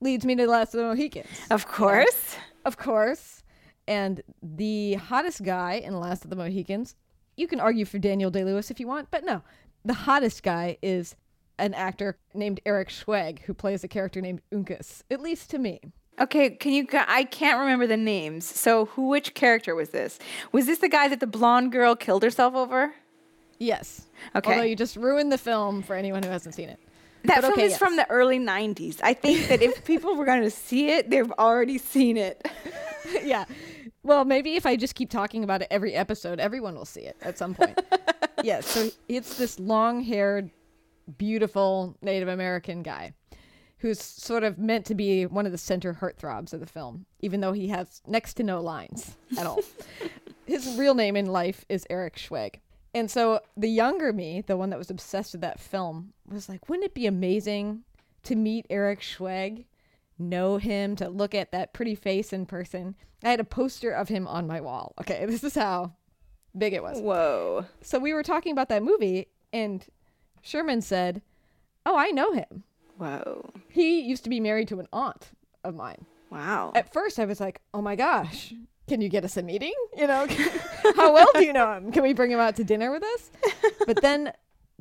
leads 0.00 0.24
me 0.24 0.34
to 0.36 0.44
the 0.44 0.50
Last 0.50 0.74
of 0.74 0.78
the 0.78 0.86
Mohicans. 0.86 1.28
of 1.50 1.66
course. 1.68 2.36
Of 2.64 2.76
course. 2.76 3.42
And 3.88 4.22
the 4.42 4.94
hottest 4.94 5.42
guy 5.42 5.74
in 5.74 5.98
Last 5.98 6.24
of 6.24 6.30
the 6.30 6.36
Mohicans, 6.36 6.96
you 7.36 7.46
can 7.46 7.60
argue 7.60 7.84
for 7.84 7.98
Daniel 7.98 8.30
Day 8.30 8.44
Lewis 8.44 8.70
if 8.70 8.80
you 8.80 8.86
want, 8.86 9.10
but 9.10 9.24
no. 9.24 9.42
The 9.84 9.94
hottest 9.94 10.42
guy 10.42 10.78
is 10.82 11.14
an 11.58 11.74
actor 11.74 12.18
named 12.34 12.60
Eric 12.66 12.88
Schweig, 12.88 13.40
who 13.40 13.54
plays 13.54 13.84
a 13.84 13.88
character 13.88 14.20
named 14.20 14.40
Uncas, 14.52 15.02
at 15.10 15.20
least 15.20 15.50
to 15.50 15.58
me. 15.58 15.80
Okay, 16.18 16.50
can 16.50 16.72
you? 16.72 16.86
I 16.92 17.24
can't 17.24 17.58
remember 17.60 17.86
the 17.86 17.96
names. 17.96 18.46
So, 18.46 18.86
who? 18.86 19.08
Which 19.08 19.34
character 19.34 19.74
was 19.74 19.90
this? 19.90 20.18
Was 20.50 20.64
this 20.66 20.78
the 20.78 20.88
guy 20.88 21.08
that 21.08 21.20
the 21.20 21.26
blonde 21.26 21.72
girl 21.72 21.94
killed 21.94 22.22
herself 22.22 22.54
over? 22.54 22.94
Yes. 23.58 24.06
Okay. 24.34 24.50
Although 24.50 24.64
you 24.64 24.76
just 24.76 24.96
ruined 24.96 25.30
the 25.30 25.38
film 25.38 25.82
for 25.82 25.94
anyone 25.94 26.22
who 26.22 26.30
hasn't 26.30 26.54
seen 26.54 26.70
it. 26.70 26.78
That 27.24 27.36
But 27.36 27.40
film 27.42 27.52
okay, 27.54 27.64
is 27.64 27.70
yes. 27.72 27.78
from 27.78 27.96
the 27.96 28.08
early 28.10 28.38
'90s. 28.38 29.00
I 29.02 29.12
think 29.12 29.48
that 29.48 29.60
if 29.60 29.84
people 29.84 30.16
were 30.16 30.24
going 30.24 30.42
to 30.42 30.50
see 30.50 30.88
it, 30.88 31.10
they've 31.10 31.30
already 31.32 31.76
seen 31.76 32.16
it. 32.16 32.48
yeah. 33.22 33.44
Well, 34.06 34.24
maybe 34.24 34.54
if 34.54 34.66
I 34.66 34.76
just 34.76 34.94
keep 34.94 35.10
talking 35.10 35.42
about 35.42 35.62
it 35.62 35.68
every 35.68 35.92
episode, 35.92 36.38
everyone 36.38 36.76
will 36.76 36.84
see 36.84 37.00
it 37.00 37.16
at 37.22 37.36
some 37.36 37.54
point. 37.54 37.80
yeah. 38.44 38.60
So 38.60 38.88
it's 39.08 39.36
this 39.36 39.58
long 39.58 40.00
haired, 40.00 40.48
beautiful 41.18 41.96
Native 42.02 42.28
American 42.28 42.84
guy 42.84 43.14
who's 43.78 44.00
sort 44.00 44.44
of 44.44 44.58
meant 44.58 44.86
to 44.86 44.94
be 44.94 45.26
one 45.26 45.44
of 45.44 45.50
the 45.50 45.58
center 45.58 45.92
heartthrobs 45.92 46.52
of 46.52 46.60
the 46.60 46.66
film, 46.66 47.04
even 47.18 47.40
though 47.40 47.50
he 47.50 47.66
has 47.66 48.00
next 48.06 48.34
to 48.34 48.44
no 48.44 48.60
lines 48.60 49.16
at 49.36 49.44
all. 49.44 49.58
His 50.46 50.76
real 50.78 50.94
name 50.94 51.16
in 51.16 51.26
life 51.26 51.64
is 51.68 51.84
Eric 51.90 52.14
Schweig. 52.14 52.60
And 52.94 53.10
so 53.10 53.40
the 53.56 53.68
younger 53.68 54.12
me, 54.12 54.40
the 54.40 54.56
one 54.56 54.70
that 54.70 54.78
was 54.78 54.88
obsessed 54.88 55.32
with 55.32 55.40
that 55.40 55.58
film, 55.58 56.12
was 56.28 56.48
like, 56.48 56.68
wouldn't 56.68 56.86
it 56.86 56.94
be 56.94 57.08
amazing 57.08 57.82
to 58.22 58.36
meet 58.36 58.66
Eric 58.70 59.00
Schweig, 59.00 59.64
know 60.18 60.56
him, 60.58 60.96
to 60.96 61.08
look 61.08 61.34
at 61.34 61.52
that 61.52 61.72
pretty 61.72 61.94
face 61.94 62.32
in 62.32 62.46
person? 62.46 62.94
I 63.22 63.30
had 63.30 63.40
a 63.40 63.44
poster 63.44 63.90
of 63.90 64.08
him 64.08 64.26
on 64.26 64.46
my 64.46 64.60
wall. 64.60 64.94
Okay, 65.00 65.24
this 65.26 65.44
is 65.44 65.54
how 65.54 65.92
big 66.56 66.72
it 66.72 66.82
was. 66.82 67.00
Whoa. 67.00 67.66
So 67.82 67.98
we 67.98 68.12
were 68.12 68.22
talking 68.22 68.52
about 68.52 68.68
that 68.68 68.82
movie, 68.82 69.28
and 69.52 69.84
Sherman 70.42 70.80
said, 70.80 71.22
Oh, 71.84 71.96
I 71.96 72.10
know 72.10 72.32
him. 72.32 72.64
Whoa. 72.98 73.50
He 73.68 74.00
used 74.00 74.24
to 74.24 74.30
be 74.30 74.40
married 74.40 74.68
to 74.68 74.80
an 74.80 74.88
aunt 74.92 75.30
of 75.62 75.74
mine. 75.74 76.04
Wow. 76.30 76.72
At 76.74 76.92
first, 76.92 77.18
I 77.18 77.24
was 77.24 77.40
like, 77.40 77.60
Oh 77.72 77.82
my 77.82 77.94
gosh, 77.96 78.52
can 78.88 79.00
you 79.00 79.08
get 79.08 79.24
us 79.24 79.36
a 79.36 79.42
meeting? 79.42 79.74
You 79.96 80.06
know, 80.06 80.26
how 80.96 81.14
well 81.14 81.30
do 81.32 81.42
you 81.42 81.54
know 81.54 81.72
him? 81.72 81.90
Can 81.90 82.02
we 82.02 82.12
bring 82.12 82.30
him 82.30 82.38
out 82.38 82.56
to 82.56 82.64
dinner 82.64 82.90
with 82.90 83.02
us? 83.02 83.30
But 83.86 84.02
then 84.02 84.30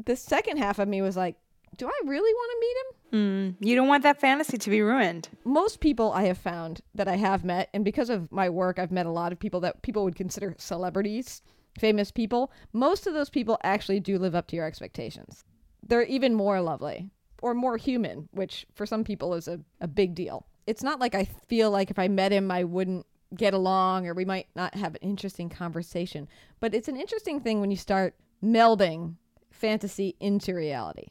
the 0.03 0.17
second 0.17 0.57
half 0.57 0.77
of 0.77 0.89
me 0.89 1.01
was 1.01 1.15
like, 1.15 1.37
Do 1.77 1.87
I 1.87 2.01
really 2.05 2.33
want 2.33 2.51
to 2.51 2.59
meet 2.59 2.75
him? 2.77 2.94
Mm, 3.15 3.55
you 3.61 3.77
don't 3.77 3.87
want 3.87 4.03
that 4.03 4.19
fantasy 4.19 4.57
to 4.57 4.69
be 4.69 4.81
ruined. 4.81 5.29
most 5.45 5.79
people 5.79 6.11
I 6.11 6.23
have 6.23 6.37
found 6.37 6.81
that 6.93 7.07
I 7.07 7.15
have 7.15 7.45
met, 7.45 7.69
and 7.73 7.85
because 7.85 8.09
of 8.09 8.29
my 8.29 8.49
work, 8.49 8.77
I've 8.77 8.91
met 8.91 9.05
a 9.05 9.11
lot 9.11 9.31
of 9.31 9.39
people 9.39 9.61
that 9.61 9.81
people 9.83 10.03
would 10.03 10.17
consider 10.17 10.53
celebrities, 10.57 11.41
famous 11.79 12.11
people. 12.11 12.51
Most 12.73 13.07
of 13.07 13.13
those 13.13 13.29
people 13.29 13.57
actually 13.63 14.01
do 14.01 14.19
live 14.19 14.35
up 14.35 14.47
to 14.47 14.57
your 14.57 14.65
expectations. 14.65 15.45
They're 15.81 16.03
even 16.03 16.33
more 16.33 16.59
lovely 16.59 17.09
or 17.41 17.53
more 17.53 17.77
human, 17.77 18.27
which 18.31 18.65
for 18.75 18.85
some 18.85 19.05
people 19.05 19.33
is 19.33 19.47
a, 19.47 19.61
a 19.79 19.87
big 19.87 20.13
deal. 20.13 20.45
It's 20.67 20.83
not 20.83 20.99
like 20.99 21.15
I 21.15 21.23
feel 21.23 21.71
like 21.71 21.89
if 21.91 21.99
I 21.99 22.09
met 22.09 22.33
him, 22.33 22.51
I 22.51 22.65
wouldn't 22.65 23.05
get 23.33 23.53
along 23.53 24.07
or 24.07 24.13
we 24.13 24.25
might 24.25 24.47
not 24.57 24.75
have 24.75 24.95
an 24.95 25.01
interesting 25.01 25.47
conversation. 25.47 26.27
But 26.59 26.73
it's 26.73 26.89
an 26.89 26.97
interesting 26.97 27.39
thing 27.39 27.61
when 27.61 27.71
you 27.71 27.77
start 27.77 28.15
melding 28.43 29.15
fantasy 29.51 30.15
into 30.19 30.53
reality. 30.53 31.07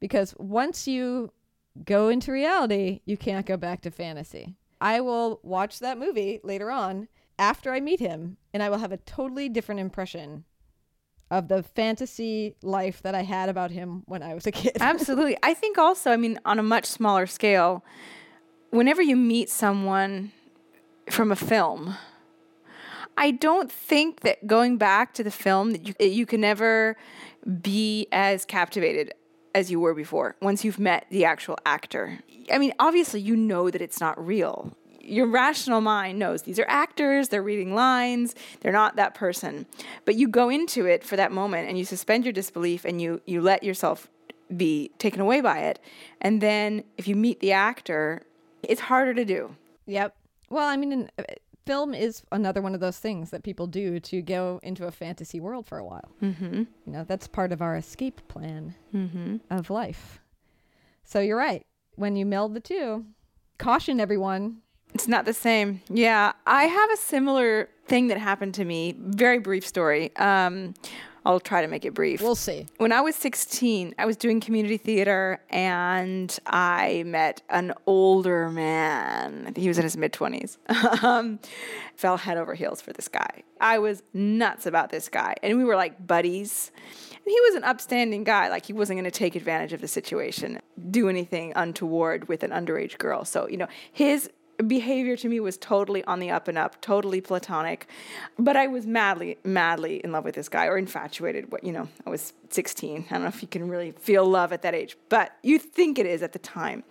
Because 0.00 0.34
once 0.38 0.86
you 0.86 1.32
go 1.84 2.08
into 2.08 2.32
reality, 2.32 3.00
you 3.04 3.16
can't 3.16 3.46
go 3.46 3.56
back 3.56 3.82
to 3.82 3.90
fantasy. 3.90 4.56
I 4.80 5.00
will 5.00 5.40
watch 5.42 5.80
that 5.80 5.98
movie 5.98 6.40
later 6.42 6.70
on 6.70 7.08
after 7.38 7.72
I 7.72 7.80
meet 7.80 8.00
him, 8.00 8.36
and 8.52 8.62
I 8.62 8.70
will 8.70 8.78
have 8.78 8.92
a 8.92 8.96
totally 8.98 9.48
different 9.48 9.80
impression 9.80 10.44
of 11.30 11.48
the 11.48 11.62
fantasy 11.62 12.56
life 12.62 13.02
that 13.02 13.14
I 13.14 13.22
had 13.22 13.48
about 13.48 13.70
him 13.70 14.02
when 14.06 14.22
I 14.22 14.34
was 14.34 14.46
a 14.46 14.52
kid. 14.52 14.76
Absolutely. 14.80 15.36
I 15.42 15.54
think 15.54 15.78
also, 15.78 16.10
I 16.10 16.16
mean, 16.16 16.38
on 16.44 16.58
a 16.58 16.62
much 16.62 16.86
smaller 16.86 17.26
scale, 17.26 17.84
whenever 18.70 19.02
you 19.02 19.16
meet 19.16 19.50
someone 19.50 20.32
from 21.10 21.30
a 21.30 21.36
film, 21.36 21.96
I 23.16 23.32
don't 23.32 23.70
think 23.70 24.20
that 24.20 24.46
going 24.46 24.78
back 24.78 25.12
to 25.14 25.24
the 25.24 25.30
film 25.30 25.72
that 25.72 25.86
you 25.86 25.94
you 25.98 26.24
can 26.24 26.40
never 26.40 26.96
be 27.60 28.06
as 28.12 28.44
captivated 28.44 29.12
as 29.54 29.70
you 29.70 29.80
were 29.80 29.94
before 29.94 30.36
once 30.40 30.64
you've 30.64 30.78
met 30.78 31.06
the 31.10 31.24
actual 31.24 31.56
actor. 31.64 32.18
I 32.50 32.58
mean, 32.58 32.72
obviously 32.78 33.20
you 33.20 33.36
know 33.36 33.70
that 33.70 33.82
it's 33.82 34.00
not 34.00 34.24
real. 34.24 34.76
Your 35.00 35.26
rational 35.26 35.80
mind 35.80 36.18
knows 36.18 36.42
these 36.42 36.58
are 36.58 36.66
actors, 36.68 37.28
they're 37.28 37.42
reading 37.42 37.74
lines, 37.74 38.34
they're 38.60 38.72
not 38.72 38.96
that 38.96 39.14
person. 39.14 39.66
But 40.04 40.16
you 40.16 40.28
go 40.28 40.50
into 40.50 40.86
it 40.86 41.02
for 41.02 41.16
that 41.16 41.32
moment 41.32 41.68
and 41.68 41.78
you 41.78 41.84
suspend 41.84 42.24
your 42.24 42.32
disbelief 42.32 42.84
and 42.84 43.00
you 43.00 43.22
you 43.24 43.40
let 43.40 43.62
yourself 43.62 44.08
be 44.54 44.90
taken 44.98 45.20
away 45.20 45.40
by 45.40 45.60
it. 45.60 45.78
And 46.20 46.40
then 46.40 46.84
if 46.96 47.08
you 47.08 47.16
meet 47.16 47.40
the 47.40 47.52
actor, 47.52 48.22
it's 48.62 48.82
harder 48.82 49.14
to 49.14 49.24
do. 49.24 49.54
Yep. 49.86 50.14
Well, 50.50 50.66
I 50.66 50.76
mean, 50.76 51.10
uh, 51.18 51.22
film 51.68 51.92
is 51.94 52.22
another 52.32 52.62
one 52.62 52.74
of 52.74 52.80
those 52.80 52.98
things 52.98 53.28
that 53.30 53.42
people 53.42 53.66
do 53.66 54.00
to 54.00 54.22
go 54.22 54.58
into 54.62 54.86
a 54.86 54.90
fantasy 54.90 55.38
world 55.38 55.66
for 55.66 55.76
a 55.78 55.84
while. 55.84 56.10
Mm-hmm. 56.22 56.54
You 56.86 56.92
know, 56.94 57.04
that's 57.04 57.28
part 57.28 57.52
of 57.52 57.60
our 57.60 57.76
escape 57.76 58.26
plan 58.28 58.74
Mm-hmm. 58.94 59.36
of 59.50 59.68
life. 59.68 60.18
So 61.04 61.20
you're 61.20 61.36
right. 61.36 61.64
When 61.96 62.16
you 62.16 62.24
meld 62.26 62.54
the 62.54 62.60
two, 62.60 63.04
caution 63.58 64.00
everyone. 64.00 64.62
It's 64.94 65.08
not 65.08 65.26
the 65.26 65.34
same. 65.34 65.82
Yeah, 65.90 66.32
I 66.46 66.64
have 66.64 66.90
a 66.90 66.96
similar 66.96 67.68
thing 67.86 68.08
that 68.08 68.16
happened 68.18 68.54
to 68.54 68.64
me. 68.64 68.94
Very 68.98 69.38
brief 69.38 69.66
story. 69.66 70.16
Um, 70.16 70.72
I'll 71.28 71.40
try 71.40 71.60
to 71.60 71.68
make 71.68 71.84
it 71.84 71.92
brief. 71.92 72.22
We'll 72.22 72.34
see. 72.34 72.66
when 72.78 72.90
I 72.90 73.02
was 73.02 73.14
16, 73.14 73.94
I 73.98 74.06
was 74.06 74.16
doing 74.16 74.40
community 74.40 74.78
theater 74.78 75.42
and 75.50 76.36
I 76.46 77.02
met 77.04 77.42
an 77.50 77.74
older 77.84 78.48
man. 78.48 79.52
He 79.54 79.68
was 79.68 79.76
in 79.76 79.84
his 79.84 79.94
mid 79.94 80.14
20s. 80.14 80.56
um, 81.04 81.38
fell 81.96 82.16
head 82.16 82.38
over 82.38 82.54
heels 82.54 82.80
for 82.80 82.94
this 82.94 83.08
guy. 83.08 83.42
I 83.60 83.78
was 83.78 84.02
nuts 84.14 84.64
about 84.64 84.88
this 84.88 85.10
guy. 85.10 85.34
And 85.42 85.58
we 85.58 85.64
were 85.64 85.76
like 85.76 86.06
buddies. 86.06 86.72
And 87.12 87.26
he 87.26 87.40
was 87.42 87.56
an 87.56 87.64
upstanding 87.64 88.24
guy. 88.24 88.48
Like 88.48 88.64
he 88.64 88.72
wasn't 88.72 88.96
going 88.96 89.04
to 89.04 89.10
take 89.10 89.36
advantage 89.36 89.74
of 89.74 89.82
the 89.82 89.88
situation, 89.88 90.60
do 90.90 91.10
anything 91.10 91.52
untoward 91.54 92.26
with 92.28 92.42
an 92.42 92.52
underage 92.52 92.96
girl. 92.96 93.26
So, 93.26 93.46
you 93.46 93.58
know, 93.58 93.68
his 93.92 94.30
behavior 94.66 95.16
to 95.16 95.28
me 95.28 95.40
was 95.40 95.56
totally 95.56 96.02
on 96.04 96.18
the 96.18 96.30
up 96.30 96.48
and 96.48 96.58
up, 96.58 96.80
totally 96.80 97.20
platonic. 97.20 97.88
But 98.38 98.56
I 98.56 98.66
was 98.66 98.86
madly, 98.86 99.38
madly 99.44 99.96
in 100.02 100.12
love 100.12 100.24
with 100.24 100.34
this 100.34 100.48
guy 100.48 100.66
or 100.66 100.76
infatuated. 100.76 101.52
What 101.52 101.64
you 101.64 101.72
know, 101.72 101.88
I 102.06 102.10
was 102.10 102.32
16. 102.50 103.06
I 103.08 103.12
don't 103.12 103.22
know 103.22 103.28
if 103.28 103.42
you 103.42 103.48
can 103.48 103.68
really 103.68 103.92
feel 103.92 104.24
love 104.24 104.52
at 104.52 104.62
that 104.62 104.74
age, 104.74 104.96
but 105.08 105.36
you 105.42 105.58
think 105.58 105.98
it 105.98 106.06
is 106.06 106.22
at 106.22 106.32
the 106.32 106.38
time. 106.38 106.84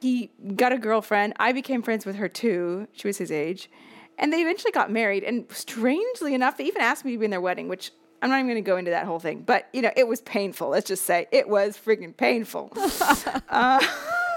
He 0.00 0.30
got 0.54 0.72
a 0.72 0.78
girlfriend. 0.78 1.34
I 1.38 1.52
became 1.52 1.82
friends 1.82 2.06
with 2.06 2.16
her 2.16 2.28
too. 2.28 2.86
She 2.92 3.06
was 3.06 3.18
his 3.18 3.32
age. 3.32 3.70
And 4.18 4.32
they 4.32 4.42
eventually 4.42 4.72
got 4.72 4.90
married. 4.90 5.24
And 5.24 5.50
strangely 5.50 6.34
enough, 6.34 6.58
they 6.58 6.64
even 6.64 6.82
asked 6.82 7.04
me 7.04 7.12
to 7.12 7.18
be 7.18 7.24
in 7.24 7.30
their 7.30 7.40
wedding, 7.40 7.68
which 7.68 7.90
I'm 8.22 8.28
not 8.28 8.36
even 8.36 8.48
going 8.48 8.62
to 8.62 8.70
go 8.70 8.76
into 8.76 8.90
that 8.90 9.06
whole 9.06 9.18
thing. 9.18 9.42
But, 9.42 9.68
you 9.72 9.80
know, 9.80 9.90
it 9.96 10.06
was 10.06 10.20
painful. 10.20 10.68
Let's 10.68 10.86
just 10.86 11.06
say 11.06 11.26
it 11.32 11.48
was 11.48 11.76
freaking 11.76 12.16
painful. 12.16 12.72
Uh, 13.48 13.84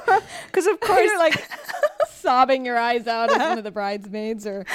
because, 0.47 0.65
of 0.65 0.79
course, 0.79 1.11
like 1.19 1.47
sobbing 2.11 2.65
your 2.65 2.77
eyes 2.77 3.07
out 3.07 3.31
as 3.31 3.37
one 3.37 3.57
of 3.57 3.63
the 3.63 3.71
bridesmaids, 3.79 4.45
or 4.45 4.65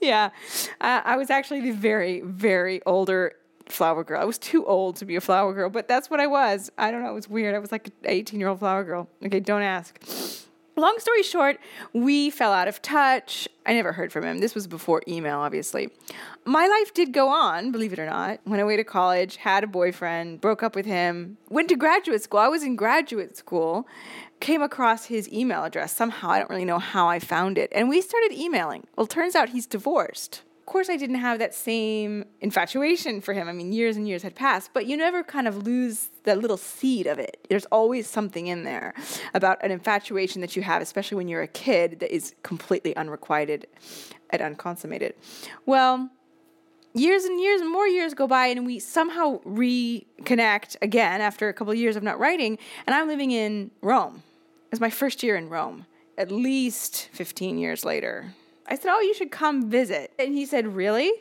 yeah. 0.00 0.30
Uh, 0.80 1.02
I 1.04 1.16
was 1.16 1.30
actually 1.30 1.60
the 1.60 1.72
very, 1.72 2.20
very 2.20 2.82
older 2.84 3.34
flower 3.68 4.04
girl. 4.04 4.20
I 4.20 4.24
was 4.24 4.38
too 4.38 4.64
old 4.66 4.96
to 4.96 5.04
be 5.04 5.16
a 5.16 5.20
flower 5.20 5.52
girl, 5.52 5.70
but 5.70 5.88
that's 5.88 6.08
what 6.08 6.20
I 6.20 6.26
was. 6.26 6.70
I 6.78 6.90
don't 6.90 7.02
know. 7.02 7.10
It 7.10 7.14
was 7.14 7.28
weird. 7.28 7.54
I 7.54 7.58
was 7.58 7.72
like 7.72 7.88
an 7.88 7.92
18 8.04 8.40
year 8.40 8.48
old 8.48 8.60
flower 8.60 8.84
girl. 8.84 9.08
Okay, 9.24 9.40
don't 9.40 9.62
ask. 9.62 10.45
Long 10.78 10.98
story 10.98 11.22
short, 11.22 11.58
we 11.94 12.28
fell 12.28 12.52
out 12.52 12.68
of 12.68 12.82
touch. 12.82 13.48
I 13.64 13.72
never 13.72 13.92
heard 13.92 14.12
from 14.12 14.24
him. 14.24 14.40
This 14.40 14.54
was 14.54 14.66
before 14.66 15.02
email, 15.08 15.38
obviously. 15.38 15.88
My 16.44 16.66
life 16.66 16.92
did 16.92 17.14
go 17.14 17.28
on, 17.28 17.72
believe 17.72 17.94
it 17.94 17.98
or 17.98 18.04
not. 18.04 18.40
Went 18.44 18.60
away 18.60 18.76
to 18.76 18.84
college, 18.84 19.36
had 19.36 19.64
a 19.64 19.66
boyfriend, 19.66 20.42
broke 20.42 20.62
up 20.62 20.76
with 20.76 20.84
him, 20.84 21.38
went 21.48 21.70
to 21.70 21.76
graduate 21.76 22.22
school. 22.22 22.40
I 22.40 22.48
was 22.48 22.62
in 22.62 22.76
graduate 22.76 23.38
school, 23.38 23.88
came 24.40 24.60
across 24.60 25.06
his 25.06 25.32
email 25.32 25.64
address 25.64 25.96
somehow. 25.96 26.28
I 26.28 26.40
don't 26.40 26.50
really 26.50 26.66
know 26.66 26.78
how 26.78 27.08
I 27.08 27.20
found 27.20 27.56
it. 27.56 27.72
And 27.74 27.88
we 27.88 28.02
started 28.02 28.32
emailing. 28.32 28.86
Well, 28.96 29.06
turns 29.06 29.34
out 29.34 29.48
he's 29.48 29.66
divorced. 29.66 30.42
Of 30.66 30.72
course, 30.72 30.90
I 30.90 30.96
didn't 30.96 31.20
have 31.20 31.38
that 31.38 31.54
same 31.54 32.24
infatuation 32.40 33.20
for 33.20 33.32
him. 33.32 33.48
I 33.48 33.52
mean, 33.52 33.72
years 33.72 33.96
and 33.96 34.08
years 34.08 34.24
had 34.24 34.34
passed, 34.34 34.70
but 34.74 34.86
you 34.86 34.96
never 34.96 35.22
kind 35.22 35.46
of 35.46 35.64
lose 35.64 36.08
that 36.24 36.38
little 36.38 36.56
seed 36.56 37.06
of 37.06 37.20
it. 37.20 37.46
There's 37.48 37.66
always 37.66 38.08
something 38.08 38.48
in 38.48 38.64
there 38.64 38.92
about 39.32 39.62
an 39.62 39.70
infatuation 39.70 40.40
that 40.40 40.56
you 40.56 40.62
have, 40.62 40.82
especially 40.82 41.18
when 41.18 41.28
you're 41.28 41.42
a 41.42 41.46
kid, 41.46 42.00
that 42.00 42.12
is 42.12 42.34
completely 42.42 42.96
unrequited 42.96 43.68
and 44.30 44.42
unconsummated. 44.42 45.14
Well, 45.66 46.10
years 46.94 47.22
and 47.22 47.40
years 47.40 47.60
and 47.60 47.70
more 47.70 47.86
years 47.86 48.12
go 48.12 48.26
by 48.26 48.46
and 48.48 48.66
we 48.66 48.80
somehow 48.80 49.38
reconnect 49.42 50.74
again 50.82 51.20
after 51.20 51.48
a 51.48 51.52
couple 51.52 51.72
of 51.72 51.78
years 51.78 51.94
of 51.94 52.02
not 52.02 52.18
writing 52.18 52.58
and 52.86 52.96
i'm 52.96 53.06
living 53.06 53.30
in 53.30 53.70
rome 53.82 54.22
it 54.64 54.70
was 54.70 54.80
my 54.80 54.88
first 54.88 55.22
year 55.22 55.36
in 55.36 55.50
rome 55.50 55.84
at 56.16 56.32
least 56.32 57.10
15 57.12 57.58
years 57.58 57.84
later 57.84 58.34
i 58.66 58.74
said 58.74 58.90
oh 58.90 59.00
you 59.00 59.14
should 59.14 59.30
come 59.30 59.70
visit. 59.70 60.12
And 60.18 60.34
he 60.34 60.46
said 60.46 60.66
really? 60.66 61.12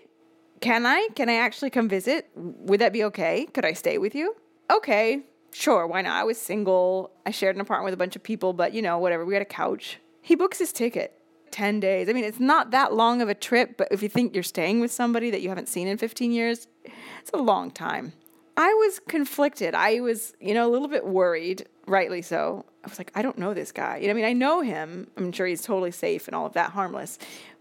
Can 0.61 0.85
i? 0.85 1.09
Can 1.15 1.29
i 1.29 1.35
actually 1.35 1.69
come 1.69 1.89
visit? 1.89 2.29
Would 2.35 2.81
that 2.81 2.93
be 2.93 3.03
okay? 3.05 3.45
Could 3.53 3.65
i 3.65 3.73
stay 3.73 3.97
with 3.97 4.15
you? 4.15 4.35
Okay 4.71 5.23
sure 5.55 5.87
why 5.87 6.01
not? 6.01 6.13
I 6.13 6.23
was 6.25 6.39
single. 6.39 7.11
I 7.25 7.31
shared 7.31 7.55
an 7.55 7.61
apartment 7.61 7.85
with 7.85 7.93
a 7.93 7.97
bunch 7.97 8.15
of 8.15 8.23
people 8.23 8.53
but 8.53 8.73
you 8.73 8.81
know 8.81 8.99
whatever 8.99 9.25
we 9.25 9.33
had 9.33 9.41
a 9.41 9.45
couch. 9.45 9.99
He 10.21 10.35
books 10.35 10.59
his 10.59 10.73
ticket 10.73 11.13
10 11.51 11.79
days. 11.79 12.09
I 12.09 12.13
mean, 12.13 12.25
it's 12.25 12.39
not 12.39 12.71
that 12.71 12.93
long 12.93 13.21
of 13.21 13.29
a 13.29 13.33
trip, 13.33 13.77
but 13.77 13.87
if 13.89 14.03
you 14.03 14.09
think 14.09 14.33
you're 14.33 14.43
staying 14.43 14.81
with 14.81 14.91
somebody 14.91 15.31
that 15.31 15.41
you 15.41 15.49
haven't 15.49 15.69
seen 15.69 15.87
in 15.87 15.97
15 15.97 16.31
years, 16.31 16.67
it's 16.83 17.31
a 17.33 17.37
long 17.37 17.71
time. 17.71 18.11
I 18.57 18.73
was 18.73 18.99
conflicted. 18.99 19.73
I 19.73 20.01
was, 20.01 20.33
you 20.39 20.53
know, 20.53 20.67
a 20.67 20.71
little 20.71 20.87
bit 20.87 21.05
worried, 21.05 21.67
rightly 21.87 22.21
so. 22.21 22.65
I 22.83 22.87
was 22.89 22.97
like, 22.97 23.11
I 23.15 23.21
don't 23.21 23.37
know 23.37 23.53
this 23.53 23.71
guy. 23.71 23.97
You 23.97 24.07
know, 24.07 24.11
I 24.11 24.15
mean, 24.15 24.25
I 24.25 24.33
know 24.33 24.61
him. 24.61 25.07
I'm 25.17 25.31
sure 25.31 25.47
he's 25.47 25.61
totally 25.61 25.91
safe 25.91 26.27
and 26.27 26.35
all 26.35 26.45
of 26.45 26.53
that, 26.53 26.71
harmless. 26.71 27.17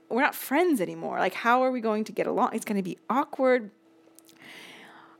We're 0.08 0.22
not 0.22 0.34
friends 0.34 0.80
anymore. 0.80 1.18
Like, 1.18 1.34
how 1.34 1.62
are 1.62 1.70
we 1.70 1.80
going 1.80 2.04
to 2.04 2.12
get 2.12 2.26
along? 2.26 2.50
It's 2.54 2.64
going 2.64 2.76
to 2.76 2.82
be 2.82 2.98
awkward. 3.08 3.70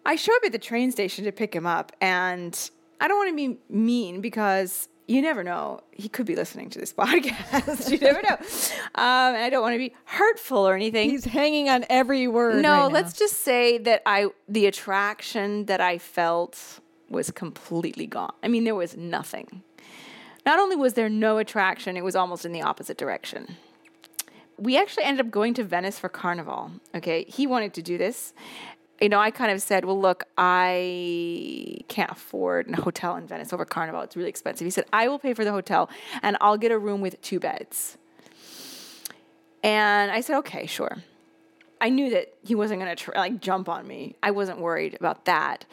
I 0.07 0.17
show 0.17 0.35
up 0.37 0.43
at 0.45 0.53
the 0.53 0.59
train 0.59 0.93
station 0.93 1.25
to 1.25 1.33
pick 1.33 1.55
him 1.55 1.67
up, 1.67 1.93
and 2.01 2.71
I 3.01 3.09
don't 3.09 3.17
want 3.17 3.31
to 3.31 3.37
be 3.37 3.59
mean 3.71 4.21
because 4.21 4.89
you 5.07 5.23
never 5.23 5.43
know. 5.43 5.81
He 5.93 6.09
could 6.09 6.27
be 6.27 6.37
listening 6.37 6.71
to 6.71 6.79
this 6.79 6.93
podcast. 6.99 7.91
you 7.91 7.99
never 7.99 8.21
know. 8.23 8.37
Um, 8.95 9.35
and 9.35 9.39
I 9.39 9.51
don't 9.51 9.63
want 9.63 9.75
to 9.75 9.79
be 9.79 9.95
hurtful 10.05 10.59
or 10.69 10.75
anything. 10.75 11.11
he's 11.11 11.25
hanging 11.25 11.69
on 11.69 11.85
every 11.89 12.29
word. 12.29 12.63
no, 12.63 12.85
right 12.85 12.93
let's 12.93 13.19
just 13.19 13.41
say 13.43 13.79
that 13.79 14.03
I 14.07 14.29
the 14.49 14.67
attraction 14.67 15.67
that 15.67 15.81
I 15.81 15.99
felt 15.99 16.81
was 17.09 17.31
completely 17.31 18.07
gone. 18.07 18.33
I 18.43 18.49
mean, 18.49 18.65
there 18.65 18.75
was 18.75 18.97
nothing. 18.97 19.63
Not 20.47 20.59
only 20.59 20.77
was 20.77 20.95
there 20.95 21.09
no 21.09 21.39
attraction, 21.39 21.97
it 21.97 22.05
was 22.05 22.15
almost 22.15 22.45
in 22.45 22.53
the 22.53 22.63
opposite 22.63 22.99
direction. 22.99 23.57
We 24.59 24.77
actually 24.79 25.05
ended 25.05 25.27
up 25.27 25.33
going 25.33 25.55
to 25.55 25.65
Venice 25.65 25.99
for 25.99 26.09
Carnival. 26.09 26.73
Okay, 26.95 27.25
he 27.25 27.47
wanted 27.47 27.75
to 27.75 27.83
do 27.83 27.99
this. 27.99 28.35
You 29.01 29.09
know, 29.09 29.19
I 29.19 29.31
kind 29.31 29.51
of 29.51 29.61
said, 29.61 29.85
"Well, 29.85 30.01
look, 30.01 30.25
I 30.39 31.79
can't 31.89 32.11
afford 32.11 32.71
a 32.71 32.81
hotel 32.81 33.17
in 33.17 33.27
Venice 33.27 33.53
over 33.53 33.65
Carnival. 33.65 34.03
It's 34.03 34.17
really 34.17 34.29
expensive." 34.29 34.65
He 34.65 34.71
said, 34.71 34.85
"I 34.93 35.09
will 35.09 35.19
pay 35.19 35.35
for 35.35 35.45
the 35.45 35.51
hotel, 35.51 35.91
and 36.23 36.37
I'll 36.41 36.57
get 36.57 36.71
a 36.71 36.79
room 36.79 37.01
with 37.01 37.21
two 37.21 37.41
beds." 37.41 37.99
And 39.65 40.13
I 40.13 40.21
said, 40.21 40.37
"Okay, 40.39 40.67
sure." 40.67 40.99
I 41.81 41.89
knew 41.89 42.09
that 42.11 42.33
he 42.45 42.55
wasn't 42.55 42.81
going 42.81 42.95
to 42.95 43.13
like 43.17 43.41
jump 43.41 43.69
on 43.69 43.87
me. 43.87 44.15
I 44.23 44.31
wasn't 44.31 44.61
worried 44.61 44.95
about 44.95 45.25
that. 45.25 45.67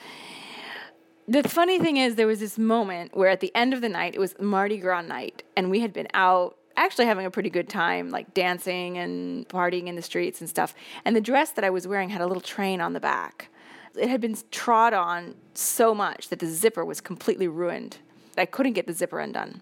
The 1.32 1.48
funny 1.48 1.80
thing 1.80 1.96
is, 1.96 2.15
there 2.15 2.28
was 2.28 2.41
this 2.41 2.58
moment 2.58 3.15
where 3.15 3.30
at 3.30 3.39
the 3.39 3.56
end 3.56 3.74
of 3.74 3.80
the 3.80 3.88
night, 3.88 4.15
it 4.15 4.20
was 4.20 4.38
Mardi 4.38 4.78
Gras 4.78 5.00
night, 5.00 5.44
and 5.56 5.72
we 5.72 5.80
had 5.80 5.94
been 5.94 6.10
out 6.13 6.58
actually 6.76 7.06
having 7.06 7.26
a 7.26 7.32
pretty 7.32 7.50
good 7.50 7.70
time, 7.70 8.10
like 8.10 8.34
dancing 8.34 8.98
and 8.98 9.48
partying 9.48 9.88
in 9.88 9.96
the 9.96 10.02
streets 10.02 10.41
and 10.41 10.50
stuff. 10.50 10.76
And 11.06 11.15
the 11.15 11.22
dress 11.22 11.52
that 11.52 11.63
I 11.63 11.70
was 11.70 11.88
wearing 11.88 12.10
had 12.10 12.20
a 12.20 12.28
little 12.28 12.41
train 12.41 12.82
on 12.82 12.91
the 12.91 13.00
back. 13.00 13.48
It 13.96 14.10
had 14.10 14.20
been 14.20 14.36
trod 14.52 14.91
on 14.94 15.36
so 15.54 15.96
much 15.96 16.28
that 16.28 16.39
the 16.39 16.48
zipper 16.48 16.84
was 16.84 17.00
completely 17.00 17.48
ruined. 17.48 18.00
I 18.38 18.46
couldn't 18.46 18.74
get 18.74 18.86
the 18.86 18.94
zipper 18.94 19.22
undone. 19.22 19.62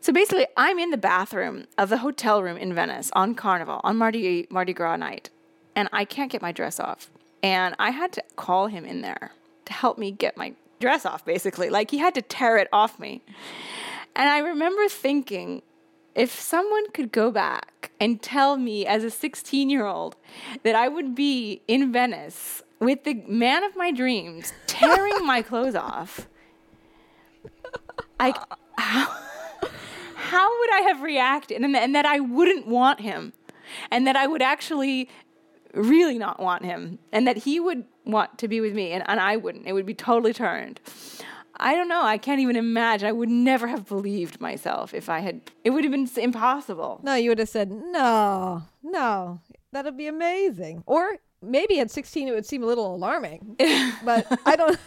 So 0.00 0.10
basically, 0.10 0.46
I'm 0.56 0.78
in 0.78 0.90
the 0.90 0.96
bathroom 0.96 1.66
of 1.76 1.90
the 1.90 1.98
hotel 1.98 2.42
room 2.42 2.56
in 2.56 2.72
Venice 2.72 3.10
on 3.12 3.34
Carnival, 3.34 3.82
on 3.84 3.98
Mardi, 3.98 4.46
Mardi 4.48 4.72
Gras 4.72 4.96
night, 4.96 5.28
and 5.74 5.90
I 5.92 6.06
can't 6.06 6.32
get 6.32 6.40
my 6.40 6.50
dress 6.50 6.80
off. 6.80 7.10
And 7.42 7.76
I 7.78 7.90
had 7.90 8.10
to 8.12 8.24
call 8.36 8.68
him 8.68 8.86
in 8.86 9.02
there 9.02 9.32
to 9.66 9.72
help 9.72 9.98
me 9.98 10.10
get 10.10 10.36
my 10.36 10.54
dress 10.80 11.06
off, 11.06 11.24
basically. 11.24 11.70
Like 11.70 11.90
he 11.90 11.98
had 11.98 12.14
to 12.14 12.22
tear 12.22 12.56
it 12.56 12.68
off 12.72 12.98
me. 12.98 13.22
And 14.14 14.28
I 14.30 14.38
remember 14.38 14.88
thinking, 14.88 15.62
if 16.14 16.30
someone 16.30 16.90
could 16.92 17.12
go 17.12 17.30
back 17.30 17.92
and 18.00 18.22
tell 18.22 18.56
me 18.56 18.86
as 18.86 19.04
a 19.04 19.10
16 19.10 19.68
year 19.68 19.84
old 19.84 20.16
that 20.62 20.74
I 20.74 20.88
would 20.88 21.14
be 21.14 21.62
in 21.68 21.92
Venice 21.92 22.62
with 22.80 23.04
the 23.04 23.14
man 23.28 23.64
of 23.64 23.76
my 23.76 23.90
dreams 23.90 24.52
tearing 24.66 25.26
my 25.26 25.42
clothes 25.42 25.74
off, 25.74 26.28
like, 28.18 28.36
how, 28.78 29.14
how 30.14 30.58
would 30.58 30.74
I 30.74 30.80
have 30.80 31.02
reacted? 31.02 31.60
And, 31.60 31.76
and 31.76 31.94
that 31.94 32.06
I 32.06 32.20
wouldn't 32.20 32.66
want 32.66 33.00
him, 33.00 33.34
and 33.90 34.06
that 34.06 34.16
I 34.16 34.26
would 34.26 34.42
actually 34.42 35.08
really 35.74 36.18
not 36.18 36.40
want 36.40 36.64
him, 36.64 36.98
and 37.12 37.26
that 37.26 37.38
he 37.38 37.60
would 37.60 37.84
want 38.06 38.38
to 38.38 38.48
be 38.48 38.60
with 38.60 38.74
me, 38.74 38.92
and, 38.92 39.04
and 39.06 39.20
I 39.20 39.36
wouldn't. 39.36 39.66
It 39.66 39.72
would 39.72 39.86
be 39.86 39.94
totally 39.94 40.32
turned. 40.32 40.80
I 41.58 41.74
don't 41.74 41.88
know. 41.88 42.02
I 42.02 42.18
can't 42.18 42.40
even 42.40 42.56
imagine. 42.56 43.08
I 43.08 43.12
would 43.12 43.30
never 43.30 43.66
have 43.66 43.86
believed 43.86 44.40
myself 44.40 44.92
if 44.92 45.08
I 45.08 45.20
had. 45.20 45.40
It 45.64 45.70
would 45.70 45.84
have 45.84 45.90
been 45.90 46.08
impossible. 46.16 47.00
No, 47.02 47.14
you 47.14 47.30
would 47.30 47.38
have 47.38 47.48
said, 47.48 47.70
no, 47.70 48.62
no, 48.82 49.40
that'd 49.72 49.96
be 49.96 50.06
amazing. 50.06 50.82
Or 50.86 51.16
maybe 51.42 51.80
at 51.80 51.90
16 51.90 52.28
it 52.28 52.32
would 52.32 52.46
seem 52.46 52.62
a 52.62 52.66
little 52.66 52.94
alarming. 52.94 53.56
but 54.04 54.26
I 54.44 54.56
don't, 54.56 54.78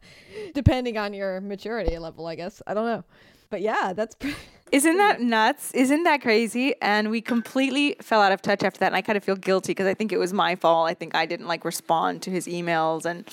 depending 0.54 0.98
on 0.98 1.14
your 1.14 1.40
maturity 1.40 1.96
level, 1.98 2.26
I 2.26 2.34
guess. 2.34 2.60
I 2.66 2.74
don't 2.74 2.86
know. 2.86 3.04
But 3.50 3.60
yeah, 3.60 3.92
that's 3.92 4.14
pretty. 4.14 4.36
Isn't 4.72 4.98
that 4.98 5.20
nuts? 5.20 5.72
Isn't 5.74 6.04
that 6.04 6.22
crazy? 6.22 6.74
And 6.80 7.10
we 7.10 7.20
completely 7.20 7.96
fell 8.00 8.22
out 8.22 8.30
of 8.30 8.40
touch 8.40 8.62
after 8.62 8.78
that. 8.78 8.86
And 8.86 8.94
I 8.94 9.02
kind 9.02 9.16
of 9.16 9.24
feel 9.24 9.34
guilty 9.34 9.72
because 9.72 9.88
I 9.88 9.94
think 9.94 10.12
it 10.12 10.18
was 10.18 10.32
my 10.32 10.54
fault. 10.54 10.88
I 10.88 10.94
think 10.94 11.16
I 11.16 11.26
didn't 11.26 11.48
like 11.48 11.64
respond 11.64 12.22
to 12.22 12.30
his 12.30 12.46
emails, 12.46 13.04
and 13.04 13.28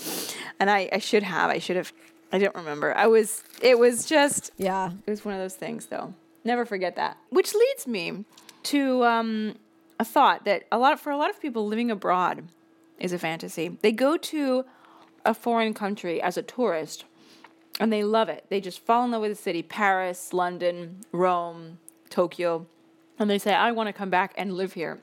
and 0.60 0.71
I, 0.71 0.89
I 0.91 0.97
should 0.97 1.21
have. 1.21 1.51
I 1.51 1.60
should 1.60 1.75
have. 1.75 1.93
I 2.32 2.39
don't 2.39 2.56
remember. 2.56 2.95
I 2.97 3.06
was. 3.06 3.43
It 3.62 3.77
was 3.77 4.08
just. 4.08 4.51
Yeah. 4.58 4.91
It 5.06 5.10
was 5.10 5.23
one 5.23 5.36
of 5.36 5.39
those 5.39 5.56
things, 5.56 5.86
though. 5.86 6.15
Never 6.43 6.65
forget 6.65 6.95
that. 6.95 7.17
Which 7.30 7.53
leads 7.53 7.86
me 7.86 8.25
to 8.63 9.03
um, 9.06 9.56
a 9.99 10.06
thought 10.06 10.43
that 10.45 10.63
a 10.71 10.80
lot 10.80 10.99
for 10.99 11.12
a 11.12 11.17
lot 11.17 11.30
of 11.30 11.39
people 11.39 11.67
living 11.67 11.91
abroad 11.91 12.47
is 12.99 13.13
a 13.13 13.19
fantasy. 13.19 13.77
They 13.82 13.91
go 13.91 14.17
to 14.17 14.65
a 15.23 15.36
foreign 15.36 15.75
country 15.75 16.19
as 16.19 16.36
a 16.36 16.41
tourist 16.41 17.06
and 17.80 17.92
they 17.92 18.04
love 18.04 18.30
it. 18.30 18.46
They 18.50 18.62
just 18.62 18.80
fall 18.80 19.06
in 19.06 19.12
love 19.12 19.22
with 19.22 19.32
the 19.32 19.42
city 19.42 19.63
Paris, 19.63 20.34
London, 20.34 21.02
Rome, 21.12 21.80
Tokyo. 22.10 22.66
And 23.20 23.30
they 23.30 23.40
say, 23.40 23.54
I 23.54 23.72
want 23.72 23.88
to 23.88 23.94
come 23.94 24.10
back 24.10 24.34
and 24.38 24.54
live 24.54 24.74
here. 24.74 25.00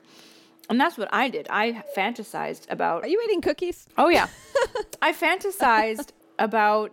And 0.69 0.79
that's 0.79 0.97
what 0.97 1.09
I 1.11 1.29
did. 1.29 1.47
I 1.49 1.83
fantasized 1.95 2.69
about 2.69 3.03
Are 3.03 3.07
you 3.07 3.21
eating 3.23 3.41
cookies? 3.41 3.87
Oh 3.97 4.09
yeah. 4.09 4.27
I 5.01 5.13
fantasized 5.13 6.09
about 6.39 6.91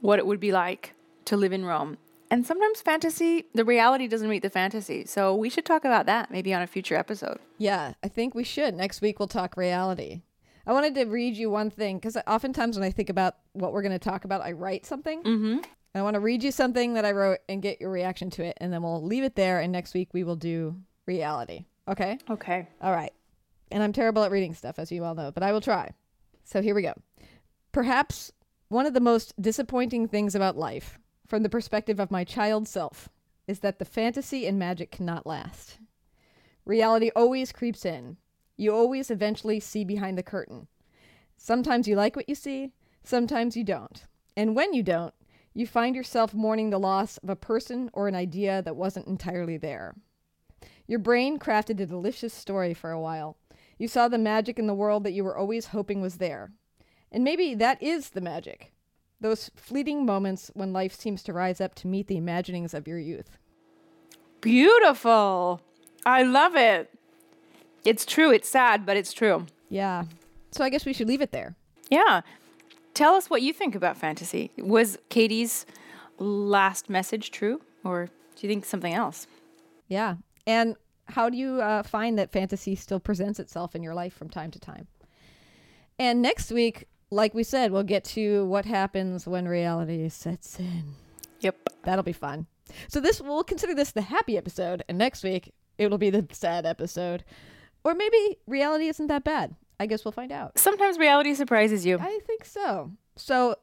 what 0.00 0.18
it 0.18 0.26
would 0.26 0.40
be 0.40 0.52
like 0.52 0.94
to 1.26 1.36
live 1.36 1.52
in 1.52 1.64
Rome. 1.64 1.98
And 2.30 2.46
sometimes 2.46 2.80
fantasy, 2.80 3.46
the 3.54 3.64
reality 3.64 4.06
doesn't 4.06 4.28
meet 4.28 4.42
the 4.42 4.50
fantasy. 4.50 5.04
So 5.04 5.34
we 5.34 5.50
should 5.50 5.66
talk 5.66 5.84
about 5.84 6.06
that 6.06 6.30
maybe 6.30 6.54
on 6.54 6.62
a 6.62 6.66
future 6.66 6.94
episode. 6.94 7.38
Yeah, 7.58 7.94
I 8.02 8.08
think 8.08 8.34
we 8.34 8.44
should. 8.44 8.74
Next 8.74 9.00
week 9.00 9.18
we'll 9.18 9.28
talk 9.28 9.56
reality. 9.56 10.22
I 10.70 10.72
wanted 10.72 10.94
to 10.94 11.04
read 11.06 11.36
you 11.36 11.50
one 11.50 11.68
thing 11.68 11.98
because 11.98 12.16
oftentimes 12.28 12.78
when 12.78 12.86
I 12.86 12.92
think 12.92 13.10
about 13.10 13.34
what 13.54 13.72
we're 13.72 13.82
going 13.82 13.90
to 13.90 13.98
talk 13.98 14.24
about, 14.24 14.40
I 14.40 14.52
write 14.52 14.86
something. 14.86 15.20
Mm-hmm. 15.24 15.58
I 15.96 16.02
want 16.02 16.14
to 16.14 16.20
read 16.20 16.44
you 16.44 16.52
something 16.52 16.94
that 16.94 17.04
I 17.04 17.10
wrote 17.10 17.40
and 17.48 17.60
get 17.60 17.80
your 17.80 17.90
reaction 17.90 18.30
to 18.30 18.44
it, 18.44 18.56
and 18.60 18.72
then 18.72 18.80
we'll 18.84 19.02
leave 19.02 19.24
it 19.24 19.34
there. 19.34 19.58
And 19.58 19.72
next 19.72 19.94
week 19.94 20.10
we 20.12 20.22
will 20.22 20.36
do 20.36 20.76
reality. 21.06 21.64
Okay. 21.88 22.18
Okay. 22.30 22.68
All 22.80 22.92
right. 22.92 23.12
And 23.72 23.82
I'm 23.82 23.92
terrible 23.92 24.22
at 24.22 24.30
reading 24.30 24.54
stuff, 24.54 24.78
as 24.78 24.92
you 24.92 25.02
all 25.02 25.16
know, 25.16 25.32
but 25.32 25.42
I 25.42 25.50
will 25.50 25.60
try. 25.60 25.90
So 26.44 26.62
here 26.62 26.76
we 26.76 26.82
go. 26.82 26.94
Perhaps 27.72 28.30
one 28.68 28.86
of 28.86 28.94
the 28.94 29.00
most 29.00 29.34
disappointing 29.42 30.06
things 30.06 30.36
about 30.36 30.56
life, 30.56 31.00
from 31.26 31.42
the 31.42 31.48
perspective 31.48 31.98
of 31.98 32.12
my 32.12 32.22
child 32.22 32.68
self, 32.68 33.08
is 33.48 33.58
that 33.58 33.80
the 33.80 33.84
fantasy 33.84 34.46
and 34.46 34.56
magic 34.56 34.92
cannot 34.92 35.26
last. 35.26 35.80
Reality 36.64 37.10
always 37.16 37.50
creeps 37.50 37.84
in. 37.84 38.18
You 38.60 38.74
always 38.74 39.10
eventually 39.10 39.58
see 39.58 39.84
behind 39.86 40.18
the 40.18 40.22
curtain. 40.22 40.66
Sometimes 41.38 41.88
you 41.88 41.96
like 41.96 42.14
what 42.14 42.28
you 42.28 42.34
see, 42.34 42.72
sometimes 43.02 43.56
you 43.56 43.64
don't. 43.64 44.04
And 44.36 44.54
when 44.54 44.74
you 44.74 44.82
don't, 44.82 45.14
you 45.54 45.66
find 45.66 45.96
yourself 45.96 46.34
mourning 46.34 46.68
the 46.68 46.78
loss 46.78 47.16
of 47.16 47.30
a 47.30 47.36
person 47.36 47.88
or 47.94 48.06
an 48.06 48.14
idea 48.14 48.60
that 48.60 48.76
wasn't 48.76 49.06
entirely 49.06 49.56
there. 49.56 49.94
Your 50.86 50.98
brain 50.98 51.38
crafted 51.38 51.80
a 51.80 51.86
delicious 51.86 52.34
story 52.34 52.74
for 52.74 52.90
a 52.90 53.00
while. 53.00 53.38
You 53.78 53.88
saw 53.88 54.08
the 54.08 54.18
magic 54.18 54.58
in 54.58 54.66
the 54.66 54.74
world 54.74 55.04
that 55.04 55.14
you 55.14 55.24
were 55.24 55.38
always 55.38 55.68
hoping 55.68 56.02
was 56.02 56.18
there. 56.18 56.52
And 57.10 57.24
maybe 57.24 57.54
that 57.54 57.82
is 57.82 58.10
the 58.10 58.20
magic. 58.20 58.74
Those 59.22 59.50
fleeting 59.56 60.04
moments 60.04 60.50
when 60.52 60.74
life 60.74 60.94
seems 60.94 61.22
to 61.22 61.32
rise 61.32 61.62
up 61.62 61.74
to 61.76 61.86
meet 61.86 62.08
the 62.08 62.18
imaginings 62.18 62.74
of 62.74 62.86
your 62.86 62.98
youth. 62.98 63.38
Beautiful. 64.42 65.62
I 66.04 66.24
love 66.24 66.56
it. 66.56 66.90
It's 67.84 68.04
true. 68.04 68.30
It's 68.30 68.48
sad, 68.48 68.84
but 68.84 68.96
it's 68.96 69.12
true. 69.12 69.46
Yeah. 69.68 70.04
So 70.50 70.64
I 70.64 70.68
guess 70.68 70.84
we 70.84 70.92
should 70.92 71.08
leave 71.08 71.20
it 71.20 71.32
there. 71.32 71.56
Yeah. 71.90 72.22
Tell 72.94 73.14
us 73.14 73.30
what 73.30 73.42
you 73.42 73.52
think 73.52 73.74
about 73.74 73.96
fantasy. 73.96 74.50
Was 74.58 74.98
Katy's 75.08 75.64
last 76.18 76.90
message 76.90 77.30
true, 77.30 77.60
or 77.84 78.06
do 78.06 78.46
you 78.46 78.48
think 78.48 78.64
something 78.64 78.92
else? 78.92 79.26
Yeah. 79.88 80.16
And 80.46 80.76
how 81.06 81.28
do 81.30 81.36
you 81.36 81.60
uh, 81.60 81.82
find 81.82 82.18
that 82.18 82.32
fantasy 82.32 82.74
still 82.74 83.00
presents 83.00 83.38
itself 83.38 83.74
in 83.74 83.82
your 83.82 83.94
life 83.94 84.12
from 84.12 84.28
time 84.28 84.50
to 84.50 84.58
time? 84.58 84.86
And 85.98 86.22
next 86.22 86.50
week, 86.50 86.88
like 87.10 87.34
we 87.34 87.42
said, 87.42 87.72
we'll 87.72 87.82
get 87.82 88.04
to 88.04 88.44
what 88.46 88.64
happens 88.64 89.26
when 89.26 89.46
reality 89.46 90.08
sets 90.08 90.58
in. 90.58 90.94
Yep. 91.40 91.56
That'll 91.84 92.04
be 92.04 92.12
fun. 92.12 92.46
So 92.88 93.00
this 93.00 93.20
we'll 93.20 93.44
consider 93.44 93.74
this 93.74 93.92
the 93.92 94.02
happy 94.02 94.36
episode, 94.36 94.84
and 94.88 94.96
next 94.98 95.24
week 95.24 95.52
it 95.78 95.90
will 95.90 95.98
be 95.98 96.10
the 96.10 96.26
sad 96.32 96.66
episode. 96.66 97.24
Or 97.84 97.94
maybe 97.94 98.38
reality 98.46 98.88
isn't 98.88 99.06
that 99.06 99.24
bad. 99.24 99.54
I 99.78 99.86
guess 99.86 100.04
we'll 100.04 100.12
find 100.12 100.30
out. 100.30 100.58
Sometimes 100.58 100.98
reality 100.98 101.34
surprises 101.34 101.86
you. 101.86 101.98
I 101.98 102.20
think 102.26 102.44
so. 102.44 102.92
So 103.16 103.56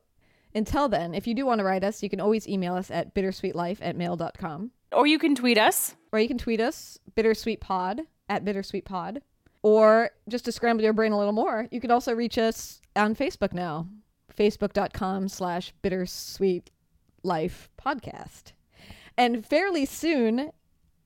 until 0.56 0.90
then, 0.90 1.14
if 1.14 1.28
you 1.28 1.36
do 1.36 1.46
want 1.46 1.60
to 1.60 1.66
write 1.66 1.84
us, 1.84 2.02
you 2.02 2.10
can 2.10 2.20
always 2.20 2.48
email 2.48 2.76
us 2.76 2.90
at 2.90 3.14
bittersweetlife 3.14 3.78
at 3.82 3.96
mail.com. 3.96 4.72
Or 4.92 5.06
you 5.06 5.20
can 5.20 5.36
tweet 5.36 5.58
us. 5.58 5.96
Or 6.12 6.20
you 6.20 6.28
can 6.28 6.38
tweet 6.38 6.60
us, 6.60 6.98
bittersweetpod 7.16 8.00
at 8.30 8.44
bittersweetpod. 8.44 9.20
Or 9.62 10.12
just 10.30 10.46
to 10.46 10.52
scramble 10.52 10.84
your 10.84 10.94
brain 10.94 11.12
a 11.12 11.18
little 11.18 11.34
more, 11.34 11.68
you 11.72 11.82
can 11.82 11.92
also 11.92 12.14
reach 12.14 12.38
us 12.38 12.82
on 12.96 13.16
Facebook 13.16 13.54
now, 13.54 13.88
facebook.com 14.36 15.28
slash 15.28 15.74
bittersweet 15.82 16.72
life 17.24 17.70
podcast. 17.80 18.54
And 19.18 19.46
fairly 19.46 19.86
soon 19.86 20.52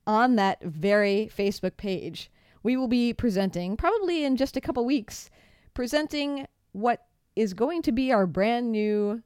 on 0.06 0.36
that 0.36 0.62
very 0.62 1.30
Facebook 1.36 1.76
page, 1.76 2.30
we 2.62 2.76
will 2.76 2.88
be 2.88 3.12
presenting, 3.12 3.76
probably 3.76 4.24
in 4.24 4.36
just 4.36 4.56
a 4.56 4.60
couple 4.60 4.84
weeks, 4.84 5.30
presenting 5.74 6.46
what 6.72 7.06
is 7.36 7.54
going 7.54 7.82
to 7.82 7.92
be 7.92 8.12
our 8.12 8.26
brand 8.26 8.72
new 8.72 9.22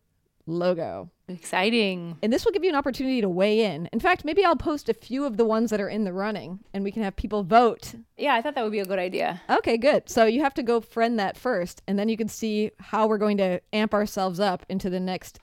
logo. 0.46 1.10
Exciting. 1.28 2.16
And 2.22 2.32
this 2.32 2.44
will 2.44 2.52
give 2.52 2.62
you 2.62 2.70
an 2.70 2.76
opportunity 2.76 3.20
to 3.20 3.28
weigh 3.28 3.64
in. 3.64 3.88
In 3.92 3.98
fact, 3.98 4.24
maybe 4.24 4.44
I'll 4.44 4.56
post 4.56 4.88
a 4.88 4.94
few 4.94 5.24
of 5.24 5.36
the 5.36 5.44
ones 5.44 5.70
that 5.70 5.80
are 5.80 5.88
in 5.88 6.04
the 6.04 6.12
running 6.12 6.60
and 6.72 6.84
we 6.84 6.92
can 6.92 7.02
have 7.02 7.16
people 7.16 7.42
vote. 7.42 7.94
Yeah, 8.16 8.34
I 8.34 8.42
thought 8.42 8.54
that 8.54 8.62
would 8.62 8.72
be 8.72 8.78
a 8.78 8.84
good 8.84 9.00
idea. 9.00 9.42
Okay, 9.50 9.76
good. 9.76 10.08
So 10.08 10.24
you 10.24 10.42
have 10.42 10.54
to 10.54 10.62
go 10.62 10.80
friend 10.80 11.18
that 11.18 11.36
first, 11.36 11.82
and 11.88 11.98
then 11.98 12.08
you 12.08 12.16
can 12.16 12.28
see 12.28 12.70
how 12.78 13.08
we're 13.08 13.18
going 13.18 13.38
to 13.38 13.60
amp 13.72 13.92
ourselves 13.92 14.38
up 14.38 14.64
into 14.68 14.88
the 14.88 15.00
next 15.00 15.40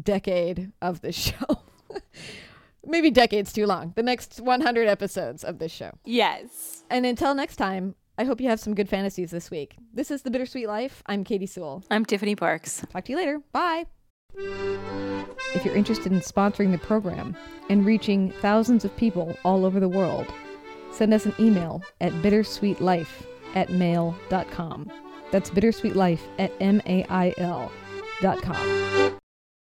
decade 0.00 0.70
of 0.80 1.00
the 1.00 1.12
show. 1.12 1.62
Maybe 2.86 3.10
decade's 3.10 3.52
too 3.52 3.66
long. 3.66 3.92
The 3.96 4.02
next 4.02 4.40
100 4.40 4.88
episodes 4.88 5.44
of 5.44 5.58
this 5.58 5.72
show. 5.72 5.92
Yes. 6.04 6.84
And 6.90 7.06
until 7.06 7.34
next 7.34 7.56
time, 7.56 7.94
I 8.16 8.24
hope 8.24 8.40
you 8.40 8.48
have 8.48 8.60
some 8.60 8.74
good 8.74 8.88
fantasies 8.88 9.30
this 9.30 9.50
week. 9.50 9.76
This 9.92 10.10
is 10.10 10.22
The 10.22 10.30
Bittersweet 10.30 10.68
Life. 10.68 11.02
I'm 11.06 11.24
Katy 11.24 11.46
Sewall. 11.46 11.82
I'm 11.90 12.04
Tiffany 12.04 12.36
Parks. 12.36 12.84
Talk 12.92 13.04
to 13.06 13.12
you 13.12 13.18
later. 13.18 13.40
Bye. 13.52 13.86
If 14.36 15.64
you're 15.64 15.76
interested 15.76 16.12
in 16.12 16.20
sponsoring 16.20 16.70
the 16.72 16.78
program 16.78 17.36
and 17.70 17.84
reaching 17.84 18.30
thousands 18.40 18.84
of 18.84 18.96
people 18.96 19.36
all 19.44 19.64
over 19.64 19.80
the 19.80 19.88
world, 19.88 20.26
send 20.92 21.14
us 21.14 21.26
an 21.26 21.34
email 21.38 21.82
at 22.00 22.12
bittersweetlife 22.14 23.26
at 23.54 23.70
mail.com. 23.70 24.90
That's 25.30 25.50
bittersweetlife 25.50 26.20
at 26.38 26.52
M-A-I-L 26.60 27.72
dot 28.20 28.42
com. 28.42 29.18